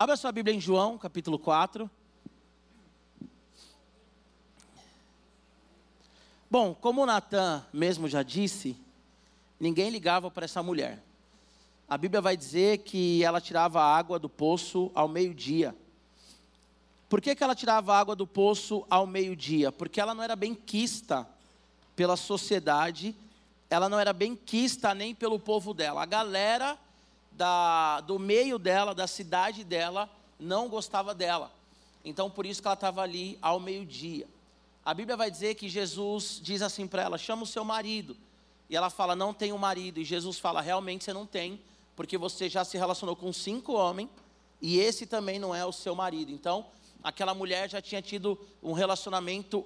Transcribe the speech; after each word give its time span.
Abra 0.00 0.16
sua 0.16 0.30
Bíblia 0.30 0.54
em 0.54 0.60
João, 0.60 0.96
capítulo 0.96 1.40
4. 1.40 1.90
Bom, 6.48 6.72
como 6.72 7.04
Natan 7.04 7.66
mesmo 7.72 8.06
já 8.06 8.22
disse, 8.22 8.76
ninguém 9.58 9.90
ligava 9.90 10.30
para 10.30 10.44
essa 10.44 10.62
mulher. 10.62 11.02
A 11.88 11.98
Bíblia 11.98 12.20
vai 12.20 12.36
dizer 12.36 12.78
que 12.78 13.24
ela 13.24 13.40
tirava 13.40 13.82
água 13.82 14.20
do 14.20 14.28
poço 14.28 14.92
ao 14.94 15.08
meio-dia. 15.08 15.74
Por 17.08 17.20
que, 17.20 17.34
que 17.34 17.42
ela 17.42 17.56
tirava 17.56 17.98
água 17.98 18.14
do 18.14 18.24
poço 18.24 18.86
ao 18.88 19.04
meio-dia? 19.04 19.72
Porque 19.72 20.00
ela 20.00 20.14
não 20.14 20.22
era 20.22 20.36
bem 20.36 20.54
quista 20.54 21.28
pela 21.96 22.16
sociedade, 22.16 23.16
ela 23.68 23.88
não 23.88 23.98
era 23.98 24.12
bem 24.12 24.36
quista 24.36 24.94
nem 24.94 25.12
pelo 25.12 25.40
povo 25.40 25.74
dela. 25.74 26.04
A 26.04 26.06
galera 26.06 26.78
da, 27.38 28.00
do 28.00 28.18
meio 28.18 28.58
dela, 28.58 28.92
da 28.92 29.06
cidade 29.06 29.62
dela, 29.62 30.10
não 30.40 30.68
gostava 30.68 31.14
dela. 31.14 31.52
Então, 32.04 32.28
por 32.28 32.44
isso 32.44 32.60
que 32.60 32.66
ela 32.66 32.74
estava 32.74 33.00
ali 33.00 33.38
ao 33.40 33.60
meio-dia. 33.60 34.26
A 34.84 34.92
Bíblia 34.92 35.16
vai 35.16 35.30
dizer 35.30 35.54
que 35.54 35.68
Jesus 35.68 36.40
diz 36.42 36.62
assim 36.62 36.86
para 36.86 37.02
ela: 37.02 37.16
chama 37.16 37.44
o 37.44 37.46
seu 37.46 37.64
marido. 37.64 38.16
E 38.68 38.76
ela 38.76 38.90
fala: 38.90 39.14
não 39.14 39.32
tenho 39.32 39.56
marido. 39.56 40.00
E 40.00 40.04
Jesus 40.04 40.38
fala: 40.38 40.60
realmente 40.60 41.04
você 41.04 41.12
não 41.12 41.24
tem, 41.24 41.60
porque 41.94 42.18
você 42.18 42.48
já 42.48 42.64
se 42.64 42.76
relacionou 42.76 43.14
com 43.14 43.32
cinco 43.32 43.72
homens 43.72 44.08
e 44.60 44.80
esse 44.80 45.06
também 45.06 45.38
não 45.38 45.54
é 45.54 45.64
o 45.64 45.72
seu 45.72 45.94
marido. 45.94 46.32
Então, 46.32 46.66
aquela 47.02 47.34
mulher 47.34 47.70
já 47.70 47.80
tinha 47.80 48.02
tido 48.02 48.36
um 48.60 48.72
relacionamento, 48.72 49.64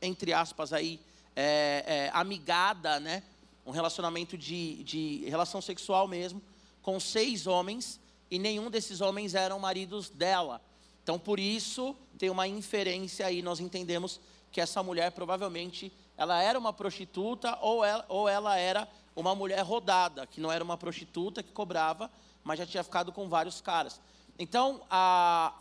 entre 0.00 0.32
aspas, 0.32 0.72
aí, 0.72 1.00
é, 1.34 1.84
é, 1.86 2.10
amigada, 2.12 3.00
né? 3.00 3.24
Um 3.66 3.72
relacionamento 3.72 4.38
de, 4.38 4.84
de 4.84 5.24
relação 5.28 5.60
sexual 5.60 6.06
mesmo 6.06 6.40
com 6.82 6.98
seis 6.98 7.46
homens 7.46 8.00
e 8.30 8.38
nenhum 8.38 8.70
desses 8.70 9.00
homens 9.00 9.34
eram 9.34 9.58
maridos 9.58 10.08
dela. 10.08 10.60
Então, 11.02 11.18
por 11.18 11.40
isso, 11.40 11.96
tem 12.18 12.30
uma 12.30 12.46
inferência 12.46 13.26
aí, 13.26 13.42
nós 13.42 13.60
entendemos 13.60 14.20
que 14.52 14.60
essa 14.60 14.82
mulher 14.82 15.12
provavelmente 15.12 15.92
ela 16.16 16.42
era 16.42 16.58
uma 16.58 16.72
prostituta 16.72 17.58
ou 17.62 17.84
ela, 17.84 18.04
ou 18.08 18.28
ela 18.28 18.56
era 18.56 18.88
uma 19.16 19.34
mulher 19.34 19.60
rodada, 19.62 20.26
que 20.26 20.40
não 20.40 20.52
era 20.52 20.62
uma 20.62 20.76
prostituta 20.76 21.42
que 21.42 21.50
cobrava, 21.50 22.10
mas 22.44 22.58
já 22.58 22.66
tinha 22.66 22.84
ficado 22.84 23.10
com 23.10 23.28
vários 23.28 23.60
caras. 23.60 24.00
Então, 24.38 24.82
a, 24.88 25.54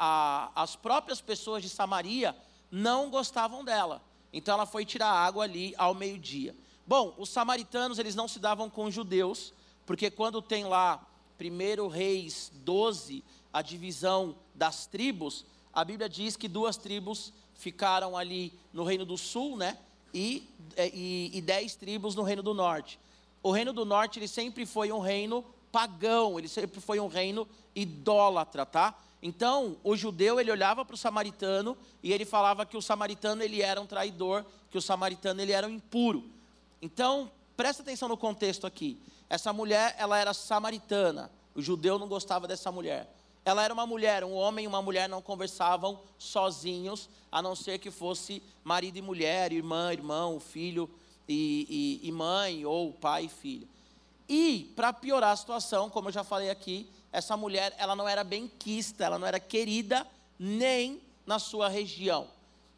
a, 0.56 0.64
as 0.64 0.76
próprias 0.76 1.22
pessoas 1.22 1.64
de 1.64 1.70
Samaria 1.70 2.36
não 2.72 3.10
gostavam 3.10 3.64
dela. 3.64 4.02
Então, 4.32 4.54
ela 4.54 4.66
foi 4.66 4.86
tirar 4.86 5.10
água 5.10 5.44
ali 5.44 5.74
ao 5.78 5.94
meio-dia. 5.94 6.56
Bom, 6.86 7.14
os 7.18 7.30
samaritanos, 7.30 8.00
eles 8.00 8.16
não 8.16 8.28
se 8.28 8.40
davam 8.40 8.70
com 8.70 8.86
os 8.86 8.94
judeus, 8.94 9.54
porque 9.86 10.10
quando 10.12 10.42
tem 10.42 10.66
lá 10.66 11.06
1 11.40 11.88
Reis 11.88 12.52
12, 12.66 13.24
a 13.54 13.62
divisão 13.62 14.36
das 14.54 14.86
tribos, 14.86 15.46
a 15.74 15.86
Bíblia 15.86 16.10
diz 16.10 16.36
que 16.36 16.48
duas 16.48 16.78
tribos 16.78 17.32
ficaram 17.54 18.18
ali 18.18 18.54
no 18.74 18.84
reino 18.84 19.06
do 19.06 19.18
sul, 19.18 19.56
né? 19.56 19.78
E, 20.14 20.48
é, 20.76 20.90
e, 20.90 21.32
e 21.34 21.42
dez 21.42 21.76
tribos 21.76 22.16
no 22.16 22.24
reino 22.24 22.42
do 22.42 22.54
norte. 22.54 23.00
O 23.42 23.52
reino 23.52 23.72
do 23.72 23.86
norte 23.86 24.20
ele 24.20 24.28
sempre 24.28 24.66
foi 24.66 24.92
um 24.92 25.00
reino 25.00 25.46
pagão, 25.72 26.38
ele 26.38 26.48
sempre 26.48 26.82
foi 26.82 27.00
um 27.00 27.08
reino 27.08 27.48
idólatra, 27.76 28.66
tá? 28.66 28.96
Então, 29.22 29.78
o 29.84 29.96
judeu 29.96 30.40
ele 30.40 30.52
olhava 30.52 30.84
para 30.84 30.94
o 30.94 30.98
samaritano 30.98 31.78
e 32.02 32.12
ele 32.12 32.26
falava 32.26 32.66
que 32.66 32.78
o 32.78 32.82
samaritano 32.82 33.44
ele 33.44 33.62
era 33.62 33.80
um 33.80 33.86
traidor, 33.86 34.46
que 34.72 34.78
o 34.78 34.82
samaritano 34.82 35.42
ele 35.42 35.52
era 35.52 35.68
um 35.68 35.72
impuro. 35.72 36.24
Então, 36.82 37.30
presta 37.56 37.82
atenção 37.84 38.08
no 38.08 38.18
contexto 38.18 38.66
aqui. 38.66 38.98
Essa 39.30 39.54
mulher, 39.54 39.96
ela 39.98 40.18
era 40.18 40.34
samaritana. 40.34 41.30
O 41.54 41.62
judeu 41.62 42.00
não 42.00 42.08
gostava 42.08 42.48
dessa 42.48 42.72
mulher. 42.72 43.08
Ela 43.46 43.64
era 43.64 43.74
uma 43.74 43.86
mulher, 43.86 44.24
um 44.24 44.34
homem 44.34 44.66
e 44.66 44.68
uma 44.68 44.82
mulher 44.82 45.08
não 45.08 45.22
conversavam 45.22 46.00
sozinhos, 46.18 47.10
a 47.32 47.42
não 47.42 47.56
ser 47.56 47.80
que 47.80 47.92
fosse 47.92 48.44
marido 48.64 48.98
e 48.98 49.02
mulher, 49.02 49.52
irmã, 49.52 49.94
irmão, 49.94 50.40
filho 50.40 50.90
e, 51.28 52.00
e, 52.04 52.08
e 52.08 52.12
mãe, 52.12 52.66
ou 52.66 52.92
pai 52.92 53.26
e 53.26 53.30
filho. 53.30 53.68
E, 54.28 54.72
para 54.76 54.94
piorar 54.94 55.32
a 55.32 55.36
situação, 55.36 55.90
como 55.90 56.10
eu 56.10 56.14
já 56.14 56.24
falei 56.24 56.50
aqui, 56.50 56.90
essa 57.12 57.36
mulher, 57.36 57.74
ela 57.78 57.96
não 57.96 58.08
era 58.08 58.24
bem 58.24 58.48
quista, 58.60 59.04
ela 59.04 59.18
não 59.18 59.26
era 59.26 59.40
querida 59.40 60.06
nem 60.38 61.02
na 61.26 61.40
sua 61.40 61.68
região. 61.68 62.28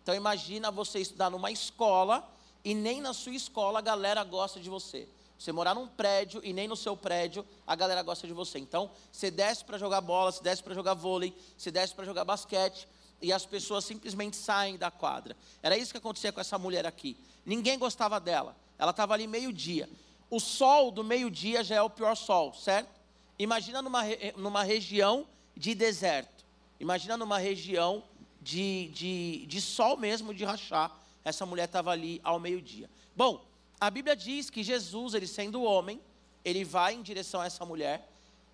Então, 0.02 0.16
imagina 0.16 0.72
você 0.72 1.00
estudar 1.00 1.30
numa 1.30 1.52
escola 1.52 2.28
e 2.64 2.74
nem 2.74 3.02
na 3.02 3.14
sua 3.14 3.34
escola 3.34 3.80
a 3.80 3.82
galera 3.82 4.24
gosta 4.24 4.60
de 4.60 4.70
você. 4.70 5.08
Você 5.42 5.52
morar 5.52 5.74
num 5.74 5.88
prédio 5.88 6.40
e 6.44 6.54
nem 6.54 6.68
no 6.68 6.76
seu 6.76 6.96
prédio 6.96 7.44
a 7.66 7.76
galera 7.76 8.04
gosta 8.04 8.28
de 8.28 8.34
você. 8.34 8.60
Então, 8.60 8.92
você 9.12 9.32
desce 9.32 9.66
para 9.66 9.76
jogar 9.76 10.00
bola, 10.00 10.32
você 10.32 10.44
desce 10.44 10.62
para 10.62 10.76
jogar 10.76 10.94
vôlei, 10.94 11.36
você 11.58 11.72
desce 11.72 11.96
para 11.96 12.06
jogar 12.06 12.24
basquete 12.24 12.88
e 13.20 13.34
as 13.34 13.44
pessoas 13.44 13.84
simplesmente 13.84 14.38
saem 14.38 14.78
da 14.78 14.92
quadra. 14.92 15.36
Era 15.64 15.76
isso 15.76 15.94
que 15.94 15.98
acontecia 15.98 16.32
com 16.32 16.40
essa 16.40 16.60
mulher 16.60 16.86
aqui. 16.86 17.18
Ninguém 17.44 17.80
gostava 17.80 18.20
dela. 18.20 18.56
Ela 18.78 18.92
estava 18.92 19.16
ali 19.16 19.26
meio-dia. 19.26 19.90
O 20.30 20.40
sol 20.40 20.92
do 20.92 21.04
meio-dia 21.04 21.64
já 21.64 21.78
é 21.78 21.82
o 21.82 21.90
pior 21.90 22.14
sol, 22.14 22.54
certo? 22.54 22.92
Imagina 23.40 23.82
numa, 23.82 24.04
numa 24.38 24.62
região 24.62 25.26
de 25.58 25.74
deserto. 25.74 26.46
Imagina 26.80 27.18
numa 27.18 27.40
região 27.40 28.04
de, 28.40 28.90
de, 28.90 29.46
de 29.48 29.60
sol 29.60 29.98
mesmo, 29.98 30.36
de 30.36 30.46
rachar. 30.46 30.96
Essa 31.26 31.48
mulher 31.48 31.66
estava 31.66 31.90
ali 31.90 32.22
ao 32.24 32.40
meio-dia. 32.40 32.88
Bom, 33.16 33.44
a 33.82 33.90
Bíblia 33.90 34.16
diz 34.16 34.52
que 34.52 34.62
Jesus, 34.62 35.16
ele 35.16 35.26
sendo 35.26 35.64
homem, 35.64 36.00
ele 36.46 36.64
vai 36.64 36.94
em 36.94 37.02
direção 37.02 37.42
a 37.42 37.48
essa 37.48 37.66
mulher. 37.66 38.08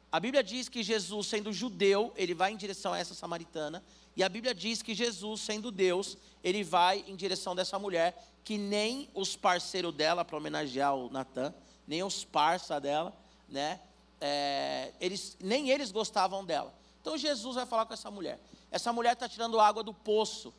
A 0.10 0.22
Bíblia 0.22 0.42
diz 0.42 0.70
que 0.70 0.82
Jesus, 0.82 1.28
sendo 1.28 1.52
judeu, 1.52 2.14
ele 2.16 2.34
vai 2.34 2.54
em 2.54 2.56
direção 2.56 2.94
a 2.94 2.98
essa 2.98 3.14
samaritana. 3.14 3.84
E 4.16 4.24
a 4.24 4.30
Bíblia 4.30 4.56
diz 4.56 4.82
que 4.82 4.96
Jesus, 4.96 5.42
sendo 5.42 5.70
Deus, 5.70 6.18
ele 6.42 6.64
vai 6.64 7.04
em 7.06 7.16
direção 7.18 7.54
dessa 7.54 7.78
mulher, 7.78 8.26
que 8.46 8.58
nem 8.58 9.10
os 9.14 9.36
parceiros 9.36 9.94
dela, 9.94 10.24
para 10.24 10.38
homenagear 10.38 10.96
o 10.96 11.10
Natan, 11.10 11.54
nem 11.86 12.02
os 12.04 12.24
parça 12.24 12.80
dela, 12.80 13.14
né? 13.50 13.82
É, 14.22 14.94
eles, 15.02 15.36
nem 15.42 15.70
eles 15.70 15.92
gostavam 15.92 16.46
dela. 16.46 16.74
Então 17.02 17.18
Jesus 17.18 17.56
vai 17.56 17.66
falar 17.66 17.86
com 17.86 17.94
essa 17.94 18.10
mulher. 18.10 18.40
Essa 18.72 18.94
mulher 18.94 19.12
está 19.12 19.28
tirando 19.28 19.60
água 19.60 19.84
do 19.84 19.94
poço. 19.94 20.54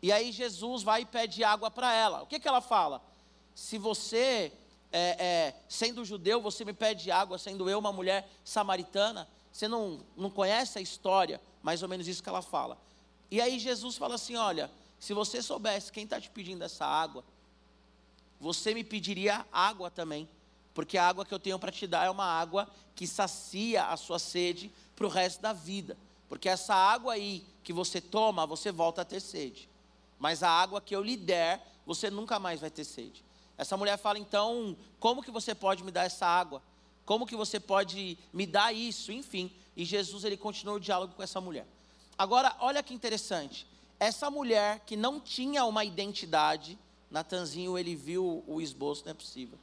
E 0.00 0.12
aí 0.12 0.30
Jesus 0.30 0.84
vai 0.84 1.02
e 1.02 1.04
pede 1.04 1.42
água 1.42 1.68
para 1.68 1.92
ela. 1.92 2.22
O 2.22 2.26
que, 2.26 2.38
que 2.38 2.46
ela 2.46 2.60
fala? 2.60 3.02
Se 3.54 3.78
você, 3.78 4.52
é, 4.90 5.24
é, 5.24 5.54
sendo 5.68 6.04
judeu, 6.04 6.40
você 6.40 6.64
me 6.64 6.72
pede 6.72 7.10
água, 7.10 7.38
sendo 7.38 7.68
eu 7.70 7.78
uma 7.78 7.92
mulher 7.92 8.28
samaritana, 8.44 9.28
você 9.52 9.68
não, 9.68 10.00
não 10.16 10.28
conhece 10.28 10.78
a 10.78 10.82
história, 10.82 11.40
mais 11.62 11.82
ou 11.82 11.88
menos 11.88 12.08
isso 12.08 12.22
que 12.22 12.28
ela 12.28 12.42
fala. 12.42 12.76
E 13.30 13.40
aí 13.40 13.58
Jesus 13.58 13.96
fala 13.96 14.16
assim: 14.16 14.36
olha, 14.36 14.70
se 14.98 15.14
você 15.14 15.40
soubesse 15.42 15.92
quem 15.92 16.04
está 16.04 16.20
te 16.20 16.28
pedindo 16.30 16.64
essa 16.64 16.84
água, 16.84 17.24
você 18.40 18.74
me 18.74 18.82
pediria 18.82 19.46
água 19.52 19.90
também, 19.90 20.28
porque 20.74 20.98
a 20.98 21.06
água 21.08 21.24
que 21.24 21.32
eu 21.32 21.38
tenho 21.38 21.58
para 21.58 21.70
te 21.70 21.86
dar 21.86 22.04
é 22.04 22.10
uma 22.10 22.24
água 22.26 22.68
que 22.94 23.06
sacia 23.06 23.86
a 23.86 23.96
sua 23.96 24.18
sede 24.18 24.72
para 24.96 25.06
o 25.06 25.08
resto 25.08 25.40
da 25.40 25.52
vida. 25.52 25.96
Porque 26.28 26.48
essa 26.48 26.74
água 26.74 27.14
aí 27.14 27.46
que 27.62 27.72
você 27.72 28.00
toma, 28.00 28.46
você 28.46 28.72
volta 28.72 29.02
a 29.02 29.04
ter 29.04 29.20
sede. 29.20 29.68
Mas 30.18 30.42
a 30.42 30.50
água 30.50 30.80
que 30.80 30.94
eu 30.94 31.02
lhe 31.02 31.16
der, 31.16 31.64
você 31.86 32.10
nunca 32.10 32.38
mais 32.38 32.60
vai 32.60 32.70
ter 32.70 32.84
sede. 32.84 33.24
Essa 33.56 33.76
mulher 33.76 33.96
fala 33.96 34.18
então: 34.18 34.76
como 34.98 35.22
que 35.22 35.30
você 35.30 35.54
pode 35.54 35.84
me 35.84 35.90
dar 35.90 36.04
essa 36.04 36.26
água? 36.26 36.62
Como 37.04 37.26
que 37.26 37.36
você 37.36 37.60
pode 37.60 38.18
me 38.32 38.46
dar 38.46 38.72
isso? 38.72 39.12
Enfim. 39.12 39.52
E 39.76 39.84
Jesus 39.84 40.24
ele 40.24 40.36
continuou 40.36 40.76
o 40.76 40.80
diálogo 40.80 41.14
com 41.14 41.22
essa 41.22 41.40
mulher. 41.40 41.66
Agora, 42.16 42.54
olha 42.60 42.82
que 42.82 42.94
interessante. 42.94 43.66
Essa 43.98 44.30
mulher 44.30 44.80
que 44.80 44.96
não 44.96 45.20
tinha 45.20 45.64
uma 45.64 45.84
identidade, 45.84 46.78
Natanzinho 47.10 47.78
ele 47.78 47.94
viu 47.94 48.44
o 48.46 48.60
esboço, 48.60 49.02
não 49.04 49.12
é 49.12 49.14
possível. 49.14 49.58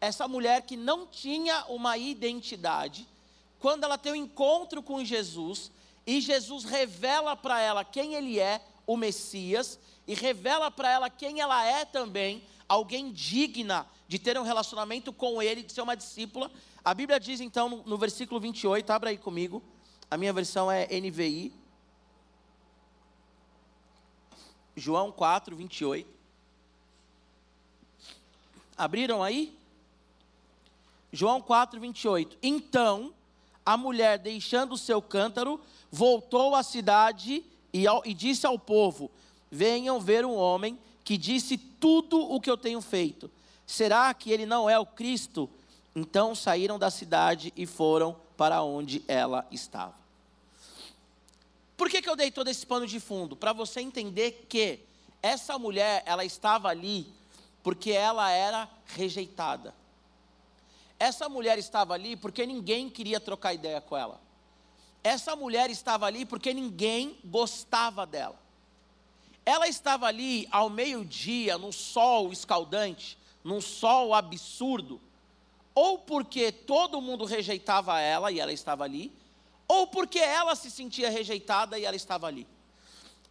Essa 0.00 0.28
mulher 0.28 0.62
que 0.62 0.76
não 0.76 1.06
tinha 1.06 1.64
uma 1.66 1.96
identidade, 1.96 3.06
quando 3.58 3.84
ela 3.84 3.96
tem 3.98 4.12
um 4.12 4.16
encontro 4.16 4.82
com 4.82 5.04
Jesus, 5.04 5.70
e 6.06 6.20
Jesus 6.20 6.64
revela 6.64 7.34
para 7.34 7.60
ela 7.60 7.84
quem 7.84 8.14
ele 8.14 8.38
é, 8.38 8.60
o 8.86 8.96
Messias, 8.96 9.78
e 10.06 10.14
revela 10.14 10.70
para 10.70 10.90
ela 10.90 11.10
quem 11.10 11.40
ela 11.40 11.64
é 11.64 11.84
também, 11.84 12.44
alguém 12.68 13.12
digna 13.12 13.86
de 14.08 14.18
ter 14.18 14.38
um 14.38 14.42
relacionamento 14.42 15.12
com 15.12 15.42
Ele, 15.42 15.62
de 15.62 15.72
ser 15.72 15.80
uma 15.80 15.96
discípula. 15.96 16.50
A 16.84 16.94
Bíblia 16.94 17.18
diz 17.18 17.40
então 17.40 17.68
no, 17.68 17.82
no 17.84 17.98
versículo 17.98 18.40
28, 18.40 18.90
abra 18.90 19.10
aí 19.10 19.18
comigo, 19.18 19.62
a 20.10 20.16
minha 20.16 20.32
versão 20.32 20.70
é 20.70 20.86
NVI. 21.00 21.52
João 24.76 25.10
4, 25.10 25.56
28. 25.56 26.08
Abriram 28.76 29.22
aí? 29.22 29.56
João 31.10 31.40
4, 31.40 31.80
28. 31.80 32.36
Então, 32.42 33.14
a 33.64 33.76
mulher, 33.76 34.18
deixando 34.18 34.72
o 34.72 34.78
seu 34.78 35.00
cântaro, 35.00 35.60
voltou 35.90 36.54
à 36.54 36.62
cidade 36.62 37.42
e, 37.72 37.86
ao, 37.86 38.04
e 38.04 38.12
disse 38.12 38.46
ao 38.46 38.58
povo: 38.58 39.10
Venham 39.50 39.98
ver 39.98 40.24
um 40.26 40.36
homem 40.36 40.78
que 41.06 41.16
disse 41.16 41.56
tudo 41.56 42.20
o 42.20 42.40
que 42.40 42.50
eu 42.50 42.56
tenho 42.56 42.80
feito. 42.82 43.30
Será 43.64 44.12
que 44.12 44.32
ele 44.32 44.44
não 44.44 44.68
é 44.68 44.76
o 44.76 44.84
Cristo? 44.84 45.48
Então 45.94 46.34
saíram 46.34 46.80
da 46.80 46.90
cidade 46.90 47.52
e 47.56 47.64
foram 47.64 48.16
para 48.36 48.60
onde 48.60 49.04
ela 49.06 49.46
estava. 49.52 49.94
Por 51.76 51.88
que, 51.88 52.02
que 52.02 52.10
eu 52.10 52.16
dei 52.16 52.32
todo 52.32 52.48
esse 52.48 52.66
pano 52.66 52.88
de 52.88 52.98
fundo? 52.98 53.36
Para 53.36 53.52
você 53.52 53.80
entender 53.80 54.46
que 54.48 54.80
essa 55.22 55.56
mulher, 55.56 56.02
ela 56.06 56.24
estava 56.24 56.68
ali 56.68 57.06
porque 57.62 57.92
ela 57.92 58.28
era 58.32 58.68
rejeitada. 58.86 59.72
Essa 60.98 61.28
mulher 61.28 61.56
estava 61.56 61.94
ali 61.94 62.16
porque 62.16 62.44
ninguém 62.44 62.90
queria 62.90 63.20
trocar 63.20 63.54
ideia 63.54 63.80
com 63.80 63.96
ela. 63.96 64.20
Essa 65.04 65.36
mulher 65.36 65.70
estava 65.70 66.06
ali 66.06 66.26
porque 66.26 66.52
ninguém 66.52 67.16
gostava 67.24 68.04
dela. 68.04 68.45
Ela 69.46 69.68
estava 69.68 70.06
ali 70.06 70.48
ao 70.50 70.68
meio-dia, 70.68 71.56
num 71.56 71.70
sol 71.70 72.32
escaldante, 72.32 73.16
num 73.44 73.60
sol 73.60 74.12
absurdo, 74.12 75.00
ou 75.72 75.98
porque 75.98 76.50
todo 76.50 77.00
mundo 77.00 77.24
rejeitava 77.24 78.00
ela 78.00 78.32
e 78.32 78.40
ela 78.40 78.52
estava 78.52 78.82
ali, 78.82 79.12
ou 79.68 79.86
porque 79.86 80.18
ela 80.18 80.56
se 80.56 80.68
sentia 80.68 81.08
rejeitada 81.10 81.78
e 81.78 81.84
ela 81.84 81.94
estava 81.94 82.26
ali. 82.26 82.44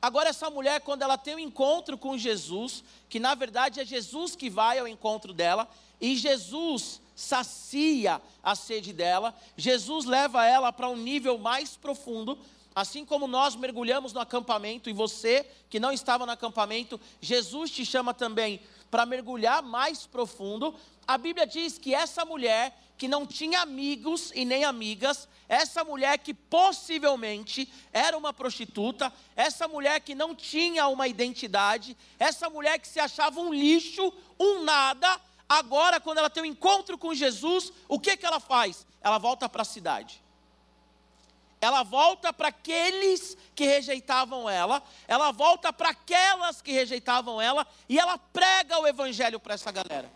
Agora, 0.01 0.29
essa 0.29 0.49
mulher, 0.49 0.81
quando 0.81 1.01
ela 1.01 1.17
tem 1.17 1.35
um 1.35 1.39
encontro 1.39 1.97
com 1.97 2.17
Jesus, 2.17 2.83
que 3.09 3.19
na 3.19 3.35
verdade 3.35 3.81
é 3.81 3.85
Jesus 3.85 4.35
que 4.35 4.49
vai 4.49 4.79
ao 4.79 4.87
encontro 4.87 5.33
dela, 5.33 5.67
e 5.99 6.15
Jesus 6.15 7.01
sacia 7.15 8.21
a 8.43 8.55
sede 8.55 8.93
dela, 8.93 9.35
Jesus 9.57 10.05
leva 10.05 10.45
ela 10.45 10.71
para 10.71 10.89
um 10.89 10.95
nível 10.95 11.37
mais 11.37 11.75
profundo, 11.75 12.37
assim 12.75 13.05
como 13.05 13.25
nós 13.25 13.55
mergulhamos 13.55 14.11
no 14.11 14.19
acampamento, 14.19 14.89
e 14.89 14.93
você 14.93 15.49
que 15.69 15.79
não 15.79 15.93
estava 15.93 16.25
no 16.25 16.33
acampamento, 16.33 16.99
Jesus 17.21 17.71
te 17.71 17.85
chama 17.85 18.13
também 18.13 18.59
para 18.91 19.05
mergulhar 19.05 19.63
mais 19.63 20.05
profundo. 20.05 20.75
A 21.07 21.17
Bíblia 21.17 21.47
diz 21.47 21.77
que 21.77 21.95
essa 21.95 22.25
mulher 22.25 22.77
que 22.97 23.07
não 23.07 23.25
tinha 23.25 23.61
amigos 23.61 24.31
e 24.33 24.45
nem 24.45 24.63
amigas, 24.63 25.27
essa 25.47 25.83
mulher 25.83 26.17
que 26.17 26.33
possivelmente 26.33 27.71
era 27.91 28.17
uma 28.17 28.33
prostituta, 28.33 29.11
essa 29.35 29.67
mulher 29.67 29.99
que 30.01 30.15
não 30.15 30.33
tinha 30.33 30.87
uma 30.87 31.07
identidade, 31.07 31.95
essa 32.17 32.49
mulher 32.49 32.79
que 32.79 32.87
se 32.87 32.99
achava 32.99 33.39
um 33.39 33.53
lixo, 33.53 34.13
um 34.39 34.63
nada, 34.63 35.19
agora 35.47 35.99
quando 35.99 36.17
ela 36.17 36.29
tem 36.29 36.43
um 36.43 36.47
encontro 36.47 36.97
com 36.97 37.13
Jesus, 37.13 37.71
o 37.87 37.99
que, 37.99 38.17
que 38.17 38.25
ela 38.25 38.39
faz? 38.39 38.85
Ela 39.01 39.17
volta 39.17 39.47
para 39.47 39.61
a 39.61 39.65
cidade. 39.65 40.24
Ela 41.61 41.83
volta 41.83 42.31
para 42.31 42.49
aqueles 42.49 43.37
que 43.55 43.65
rejeitavam 43.65 44.49
ela, 44.49 44.83
ela 45.07 45.31
volta 45.31 45.71
para 45.71 45.89
aquelas 45.89 46.61
que 46.61 46.71
rejeitavam 46.71 47.41
ela, 47.41 47.65
e 47.87 47.97
ela 47.97 48.17
prega 48.17 48.79
o 48.79 48.87
evangelho 48.87 49.39
para 49.39 49.53
essa 49.53 49.71
galera 49.71 50.11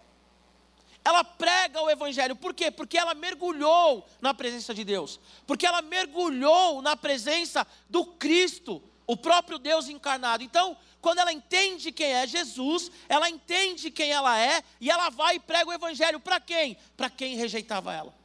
ela 1.04 1.24
prega 1.24 1.82
o 1.82 1.90
Evangelho. 1.90 2.36
Por 2.36 2.54
quê? 2.54 2.70
Porque 2.70 2.98
ela 2.98 3.14
mergulhou 3.14 4.08
na 4.22 4.34
presença 4.34 4.74
de 4.74 4.84
Deus. 4.84 5.20
Porque 5.46 5.66
ela 5.66 5.82
mergulhou 5.82 6.82
na 6.82 6.96
presença 6.96 7.66
do 7.90 8.06
Cristo, 8.06 8.82
o 9.08 9.18
próprio 9.18 9.58
Deus 9.58 9.90
encarnado. 9.90 10.44
Então, 10.44 10.78
quando 11.02 11.20
ela 11.20 11.32
entende 11.32 11.92
quem 11.92 12.12
é 12.12 12.28
Jesus, 12.28 12.92
ela 13.08 13.30
entende 13.30 13.90
quem 13.90 14.12
ela 14.12 14.38
é 14.40 14.64
e 14.80 14.90
ela 14.90 15.10
vai 15.10 15.36
e 15.36 15.40
prega 15.40 15.70
o 15.70 15.74
Evangelho 15.74 16.20
para 16.20 16.40
quem? 16.40 16.78
Para 16.96 17.10
quem 17.10 17.36
rejeitava 17.36 17.94
ela. 17.94 18.19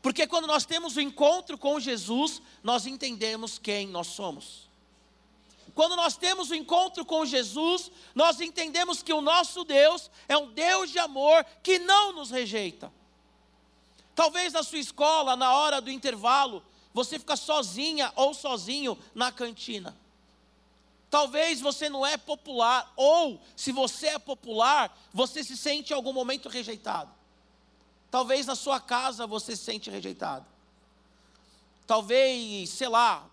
Porque 0.00 0.26
quando 0.26 0.46
nós 0.46 0.64
temos 0.64 0.96
o 0.96 1.00
encontro 1.00 1.58
com 1.58 1.78
Jesus, 1.80 2.40
nós 2.62 2.86
entendemos 2.86 3.58
quem 3.58 3.86
nós 3.88 4.08
somos. 4.08 4.68
Quando 5.74 5.96
nós 5.96 6.16
temos 6.16 6.50
o 6.50 6.54
encontro 6.54 7.04
com 7.04 7.24
Jesus, 7.24 7.90
nós 8.14 8.40
entendemos 8.40 9.02
que 9.02 9.12
o 9.12 9.20
nosso 9.20 9.64
Deus 9.64 10.10
é 10.28 10.36
um 10.36 10.52
Deus 10.52 10.90
de 10.90 10.98
amor 10.98 11.44
que 11.62 11.78
não 11.78 12.12
nos 12.12 12.30
rejeita. 12.30 12.92
Talvez 14.14 14.52
na 14.52 14.62
sua 14.64 14.78
escola, 14.78 15.36
na 15.36 15.54
hora 15.54 15.80
do 15.80 15.90
intervalo, 15.90 16.64
você 16.92 17.18
fica 17.18 17.36
sozinha 17.36 18.12
ou 18.16 18.34
sozinho 18.34 18.98
na 19.14 19.30
cantina. 19.30 19.96
Talvez 21.10 21.60
você 21.60 21.88
não 21.88 22.04
é 22.04 22.16
popular, 22.16 22.92
ou 22.96 23.40
se 23.56 23.72
você 23.72 24.08
é 24.08 24.18
popular, 24.18 24.96
você 25.12 25.42
se 25.44 25.56
sente 25.56 25.92
em 25.92 25.96
algum 25.96 26.12
momento 26.12 26.48
rejeitado. 26.48 27.17
Talvez 28.10 28.46
na 28.46 28.54
sua 28.54 28.80
casa 28.80 29.26
você 29.26 29.54
se 29.54 29.64
sente 29.64 29.90
rejeitado. 29.90 30.46
Talvez, 31.86 32.70
sei 32.70 32.88
lá, 32.88 33.28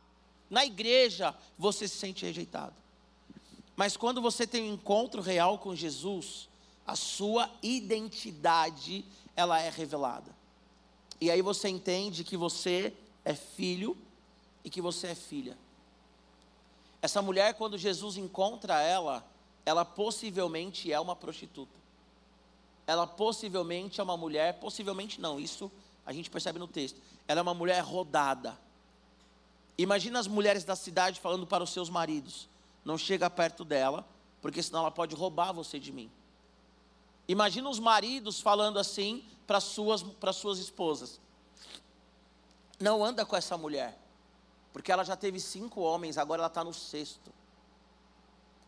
na 0.50 0.66
igreja 0.66 1.36
você 1.58 1.88
se 1.88 1.98
sente 1.98 2.26
rejeitado. 2.26 2.76
Mas 3.76 3.98
quando 3.98 4.22
você 4.22 4.48
tem 4.48 4.64
um 4.64 4.74
encontro 4.74 5.22
real 5.22 5.60
com 5.60 5.76
Jesus, 5.76 6.48
a 6.86 6.96
sua 6.96 7.50
identidade 7.62 9.04
ela 9.36 9.60
é 9.60 9.70
revelada. 9.70 10.34
E 11.20 11.30
aí 11.32 11.42
você 11.42 11.68
entende 11.68 12.24
que 12.24 12.38
você 12.38 12.94
é 13.24 13.34
filho 13.34 13.98
e 14.64 14.70
que 14.70 14.82
você 14.82 15.08
é 15.08 15.16
filha. 15.16 15.58
Essa 17.02 17.22
mulher, 17.22 17.54
quando 17.54 17.78
Jesus 17.78 18.18
encontra 18.18 18.82
ela, 18.82 19.26
ela 19.66 19.84
possivelmente 19.84 20.92
é 20.92 21.00
uma 21.00 21.16
prostituta. 21.16 21.85
Ela 22.88 23.08
possivelmente 23.08 24.00
é 24.00 24.04
uma 24.04 24.16
mulher, 24.16 24.60
possivelmente 24.60 25.20
não, 25.20 25.40
isso 25.40 25.72
a 26.06 26.14
gente 26.14 26.30
percebe 26.30 26.60
no 26.60 26.68
texto. 26.68 27.02
Ela 27.28 27.40
é 27.40 27.42
uma 27.42 27.54
mulher 27.54 27.82
rodada. 27.82 28.58
Imagina 29.78 30.20
as 30.20 30.28
mulheres 30.28 30.64
da 30.64 30.76
cidade 30.76 31.20
falando 31.20 31.48
para 31.48 31.64
os 31.64 31.72
seus 31.72 31.90
maridos: 31.90 32.48
não 32.84 32.98
chega 32.98 33.30
perto 33.30 33.66
dela, 33.66 34.08
porque 34.42 34.62
senão 34.62 34.82
ela 34.82 34.92
pode 34.92 35.16
roubar 35.16 35.52
você 35.52 35.80
de 35.80 35.92
mim. 35.92 36.12
Imagina 37.28 37.68
os 37.70 37.80
maridos 37.80 38.40
falando 38.40 38.78
assim 38.78 39.26
para 39.48 39.60
suas 39.60 40.04
para 40.04 40.32
suas 40.32 40.60
esposas: 40.60 41.20
não 42.80 43.04
anda 43.04 43.26
com 43.26 43.36
essa 43.36 43.58
mulher, 43.58 43.98
porque 44.72 44.92
ela 44.92 45.04
já 45.04 45.16
teve 45.16 45.40
cinco 45.40 45.82
homens, 45.82 46.18
agora 46.18 46.42
ela 46.42 46.48
está 46.48 46.64
no 46.64 46.74
sexto. 46.74 47.34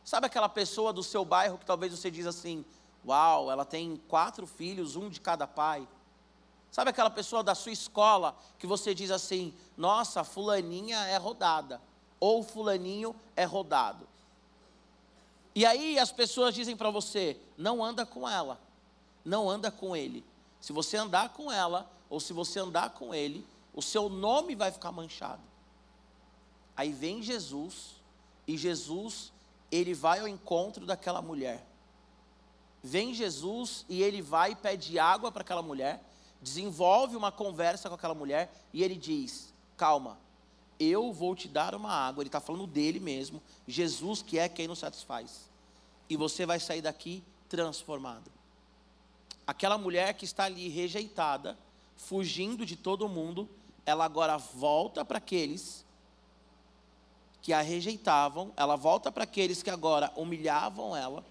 Sabe 0.03 0.25
aquela 0.25 0.49
pessoa 0.49 0.91
do 0.91 1.03
seu 1.03 1.23
bairro 1.23 1.57
que 1.57 1.65
talvez 1.65 1.91
você 1.91 2.09
diz 2.09 2.25
assim: 2.25 2.65
Uau, 3.07 3.49
ela 3.49 3.63
tem 3.63 3.95
quatro 4.07 4.45
filhos, 4.45 4.95
um 4.95 5.09
de 5.09 5.21
cada 5.21 5.47
pai. 5.47 5.87
Sabe 6.69 6.89
aquela 6.89 7.09
pessoa 7.09 7.41
da 7.41 7.55
sua 7.55 7.71
escola 7.71 8.37
que 8.59 8.67
você 8.67 8.93
diz 8.93 9.09
assim: 9.11 9.53
nossa, 9.77 10.23
fulaninha 10.23 10.97
é 11.05 11.15
rodada, 11.17 11.81
ou 12.19 12.43
fulaninho 12.43 13.15
é 13.35 13.45
rodado. 13.45 14.07
E 15.55 15.65
aí 15.65 15.97
as 15.97 16.11
pessoas 16.11 16.53
dizem 16.53 16.75
para 16.75 16.91
você: 16.91 17.39
não 17.57 17.83
anda 17.83 18.05
com 18.05 18.27
ela, 18.27 18.59
não 19.23 19.49
anda 19.49 19.71
com 19.71 19.95
ele. 19.95 20.23
Se 20.59 20.73
você 20.73 20.97
andar 20.97 21.29
com 21.29 21.51
ela, 21.51 21.89
ou 22.09 22.19
se 22.19 22.33
você 22.33 22.59
andar 22.59 22.89
com 22.89 23.15
ele, 23.15 23.45
o 23.73 23.81
seu 23.81 24.09
nome 24.09 24.53
vai 24.53 24.71
ficar 24.71 24.91
manchado. 24.91 25.41
Aí 26.75 26.91
vem 26.91 27.23
Jesus, 27.23 27.95
e 28.45 28.57
Jesus, 28.57 29.31
ele 29.71 29.93
vai 29.93 30.19
ao 30.19 30.27
encontro 30.27 30.85
daquela 30.85 31.21
mulher. 31.21 31.65
Vem 32.83 33.13
Jesus 33.13 33.85
e 33.89 34.01
ele 34.01 34.21
vai 34.21 34.51
e 34.51 34.55
pede 34.55 34.97
água 34.99 35.31
para 35.31 35.41
aquela 35.41 35.61
mulher 35.61 36.03
desenvolve 36.41 37.15
uma 37.15 37.31
conversa 37.31 37.89
com 37.89 37.95
aquela 37.95 38.13
mulher 38.13 38.51
e 38.73 38.83
ele 38.83 38.95
diz: 38.95 39.53
Calma, 39.75 40.19
eu 40.79 41.11
vou 41.11 41.35
te 41.35 41.47
dar 41.47 41.73
uma 41.75 41.91
água. 41.91 42.21
Ele 42.21 42.29
está 42.29 42.39
falando 42.39 42.67
dele 42.67 42.99
mesmo, 42.99 43.41
Jesus 43.67 44.21
que 44.21 44.37
é 44.37 44.47
quem 44.47 44.67
nos 44.67 44.79
satisfaz. 44.79 45.49
E 46.09 46.15
você 46.15 46.45
vai 46.45 46.59
sair 46.59 46.81
daqui 46.81 47.23
transformado. 47.49 48.31
Aquela 49.45 49.77
mulher 49.77 50.13
que 50.13 50.25
está 50.25 50.45
ali 50.45 50.67
rejeitada, 50.67 51.57
fugindo 51.95 52.65
de 52.65 52.75
todo 52.75 53.09
mundo, 53.09 53.49
ela 53.85 54.05
agora 54.05 54.37
volta 54.37 55.03
para 55.05 55.17
aqueles 55.17 55.85
que 57.41 57.53
a 57.53 57.61
rejeitavam, 57.61 58.51
ela 58.57 58.75
volta 58.75 59.09
para 59.09 59.23
aqueles 59.23 59.63
que 59.63 59.69
agora 59.69 60.11
humilhavam 60.17 60.95
ela, 60.95 61.23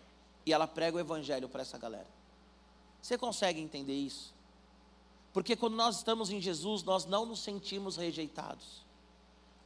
e 0.47 0.53
ela 0.53 0.69
prega 0.69 0.97
o 0.97 1.01
evangelho 1.01 1.49
para 1.49 1.63
essa 1.63 1.77
galera. 1.77 2.07
Você 3.03 3.19
consegue 3.19 3.61
entender 3.61 3.95
isso? 3.95 4.33
Porque 5.33 5.57
quando 5.57 5.75
nós 5.75 5.97
estamos 5.97 6.31
em 6.31 6.41
Jesus, 6.41 6.83
nós 6.85 7.05
não 7.05 7.27
nos 7.27 7.41
sentimos 7.41 7.97
rejeitados. 7.97 8.87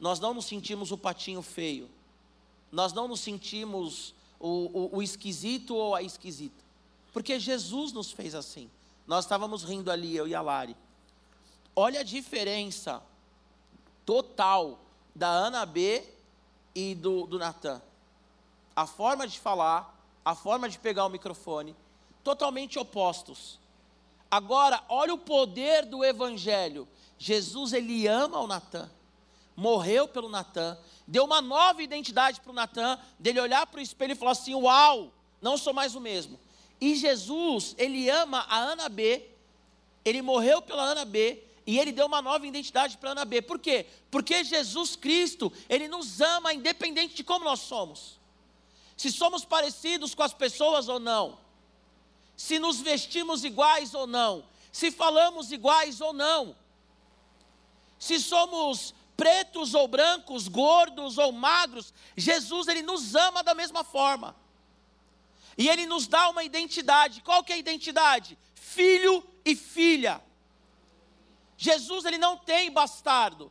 Nós 0.01 0.19
não 0.19 0.35
nos 0.35 0.47
sentimos 0.47 0.91
o 0.91 0.99
patinho 0.99 1.43
feio. 1.43 1.89
Nós 2.73 2.93
não 2.93 3.07
nos 3.07 3.21
sentimos 3.21 4.15
o, 4.39 4.49
o, 4.49 4.97
o 4.97 5.03
esquisito 5.03 5.77
ou 5.77 5.95
a 5.95 6.03
esquisita. 6.03 6.65
Porque 7.13 7.39
Jesus 7.39 7.93
nos 7.93 8.11
fez 8.11 8.35
assim. 8.35 8.71
Nós 9.07 9.25
estávamos 9.27 9.63
rindo 9.63 9.91
ali, 9.91 10.17
eu 10.17 10.27
e 10.27 10.35
a 10.35 10.41
Lari. 10.41 10.77
Olha 11.77 12.01
a 12.01 12.05
diferença 12.05 13.03
total 14.07 14.81
da 15.15 15.29
Ana 15.29 15.67
B 15.67 16.05
e 16.75 16.95
do, 16.95 17.27
do 17.27 17.39
Natan. 17.39 17.81
A 18.75 18.87
forma 18.87 19.27
de 19.29 19.39
falar, 19.39 20.00
a 20.25 20.35
forma 20.35 20.69
de 20.69 20.79
pegar 20.79 21.07
o 21.07 21.11
microfone, 21.11 21.75
totalmente 22.23 22.79
opostos. 22.79 23.59
Agora, 24.31 24.83
olha 24.89 25.15
o 25.15 25.19
poder 25.19 25.87
do 25.87 26.05
evangelho. 26.05 26.87
Jesus 27.19 27.73
ele 27.73 28.07
ama 28.07 28.39
o 28.39 28.47
Natan, 28.47 28.91
morreu 29.57 30.09
pelo 30.09 30.29
Natan, 30.29 30.79
deu 31.07 31.25
uma 31.25 31.41
nova 31.41 31.83
identidade 31.83 32.41
para 32.41 32.51
o 32.51 32.55
Natan, 32.55 32.99
dele 33.19 33.41
olhar 33.41 33.67
para 33.67 33.79
o 33.79 33.83
espelho 33.83 34.13
e 34.13 34.17
falar 34.17 34.33
assim: 34.33 34.55
"Uau, 34.55 35.13
não 35.43 35.59
sou 35.59 35.73
mais 35.73 35.95
o 35.95 36.01
mesmo". 36.01 36.39
E 36.81 36.95
Jesus, 36.95 37.75
ele 37.77 38.09
ama 38.09 38.47
a 38.49 38.59
Ana 38.59 38.89
B, 38.89 39.27
ele 40.05 40.23
morreu 40.23 40.63
pela 40.63 40.83
Ana 40.83 41.05
B, 41.05 41.43
E 41.67 41.79
ele 41.79 41.93
deu 41.93 42.07
uma 42.07 42.21
nova 42.21 42.47
identidade 42.47 42.99
para 42.99 43.11
Ana 43.11 43.25
B. 43.25 43.43
Por 43.43 43.59
quê? 43.59 43.87
Porque 44.11 44.43
Jesus 44.43 44.97
Cristo, 44.97 45.53
ele 45.69 45.87
nos 45.87 46.21
ama 46.21 46.53
independente 46.53 47.15
de 47.15 47.23
como 47.23 47.45
nós 47.45 47.61
somos. 47.61 48.19
Se 49.01 49.11
somos 49.11 49.47
parecidos 49.47 50.15
com 50.15 50.23
as 50.23 50.35
pessoas 50.35 50.87
ou 50.87 51.01
não. 51.01 51.39
Se 52.37 52.59
nos 52.59 52.83
vestimos 52.83 53.45
iguais 53.45 53.95
ou 53.95 54.07
não. 54.07 54.45
Se 54.71 54.91
falamos 54.91 55.51
iguais 55.51 56.03
ou 56.03 56.13
não. 56.13 56.55
Se 57.99 58.21
somos 58.21 58.95
pretos 59.17 59.73
ou 59.73 59.89
brancos, 59.89 60.49
gordos 60.49 61.17
ou 61.17 61.33
magros, 61.33 61.95
Jesus 62.15 62.69
ele 62.69 62.83
nos 62.83 63.15
ama 63.15 63.43
da 63.43 63.55
mesma 63.55 63.83
forma. 63.83 64.37
E 65.57 65.67
ele 65.67 65.87
nos 65.87 66.07
dá 66.07 66.29
uma 66.29 66.45
identidade. 66.45 67.23
Qual 67.23 67.43
que 67.43 67.53
é 67.53 67.55
a 67.55 67.59
identidade? 67.59 68.37
Filho 68.55 69.27
e 69.47 69.57
filha. 69.57 70.23
Jesus 71.57 72.05
ele 72.05 72.19
não 72.19 72.37
tem 72.37 72.71
bastardo. 72.71 73.51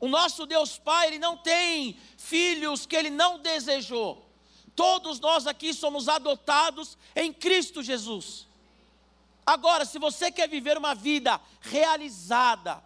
O 0.00 0.08
nosso 0.08 0.46
Deus 0.46 0.78
Pai, 0.78 1.08
ele 1.08 1.18
não 1.18 1.36
tem 1.36 2.00
filhos 2.16 2.86
que 2.86 2.96
ele 2.96 3.10
não 3.10 3.38
desejou. 3.38 4.23
Todos 4.74 5.20
nós 5.20 5.46
aqui 5.46 5.72
somos 5.72 6.08
adotados 6.08 6.98
em 7.14 7.32
Cristo 7.32 7.82
Jesus. 7.82 8.46
Agora, 9.46 9.84
se 9.84 9.98
você 9.98 10.30
quer 10.32 10.48
viver 10.48 10.76
uma 10.76 10.94
vida 10.94 11.40
realizada, 11.60 12.82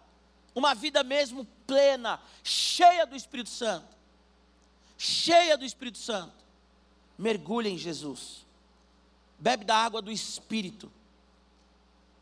uma 0.53 0.75
vida 0.75 1.03
mesmo 1.03 1.45
plena, 1.65 2.19
cheia 2.43 3.05
do 3.05 3.15
Espírito 3.15 3.49
Santo, 3.49 3.95
cheia 4.97 5.57
do 5.57 5.63
Espírito 5.63 5.97
Santo, 5.97 6.33
mergulhe 7.17 7.69
em 7.69 7.77
Jesus, 7.77 8.45
bebe 9.37 9.63
da 9.63 9.77
água 9.77 10.01
do 10.01 10.11
Espírito, 10.11 10.91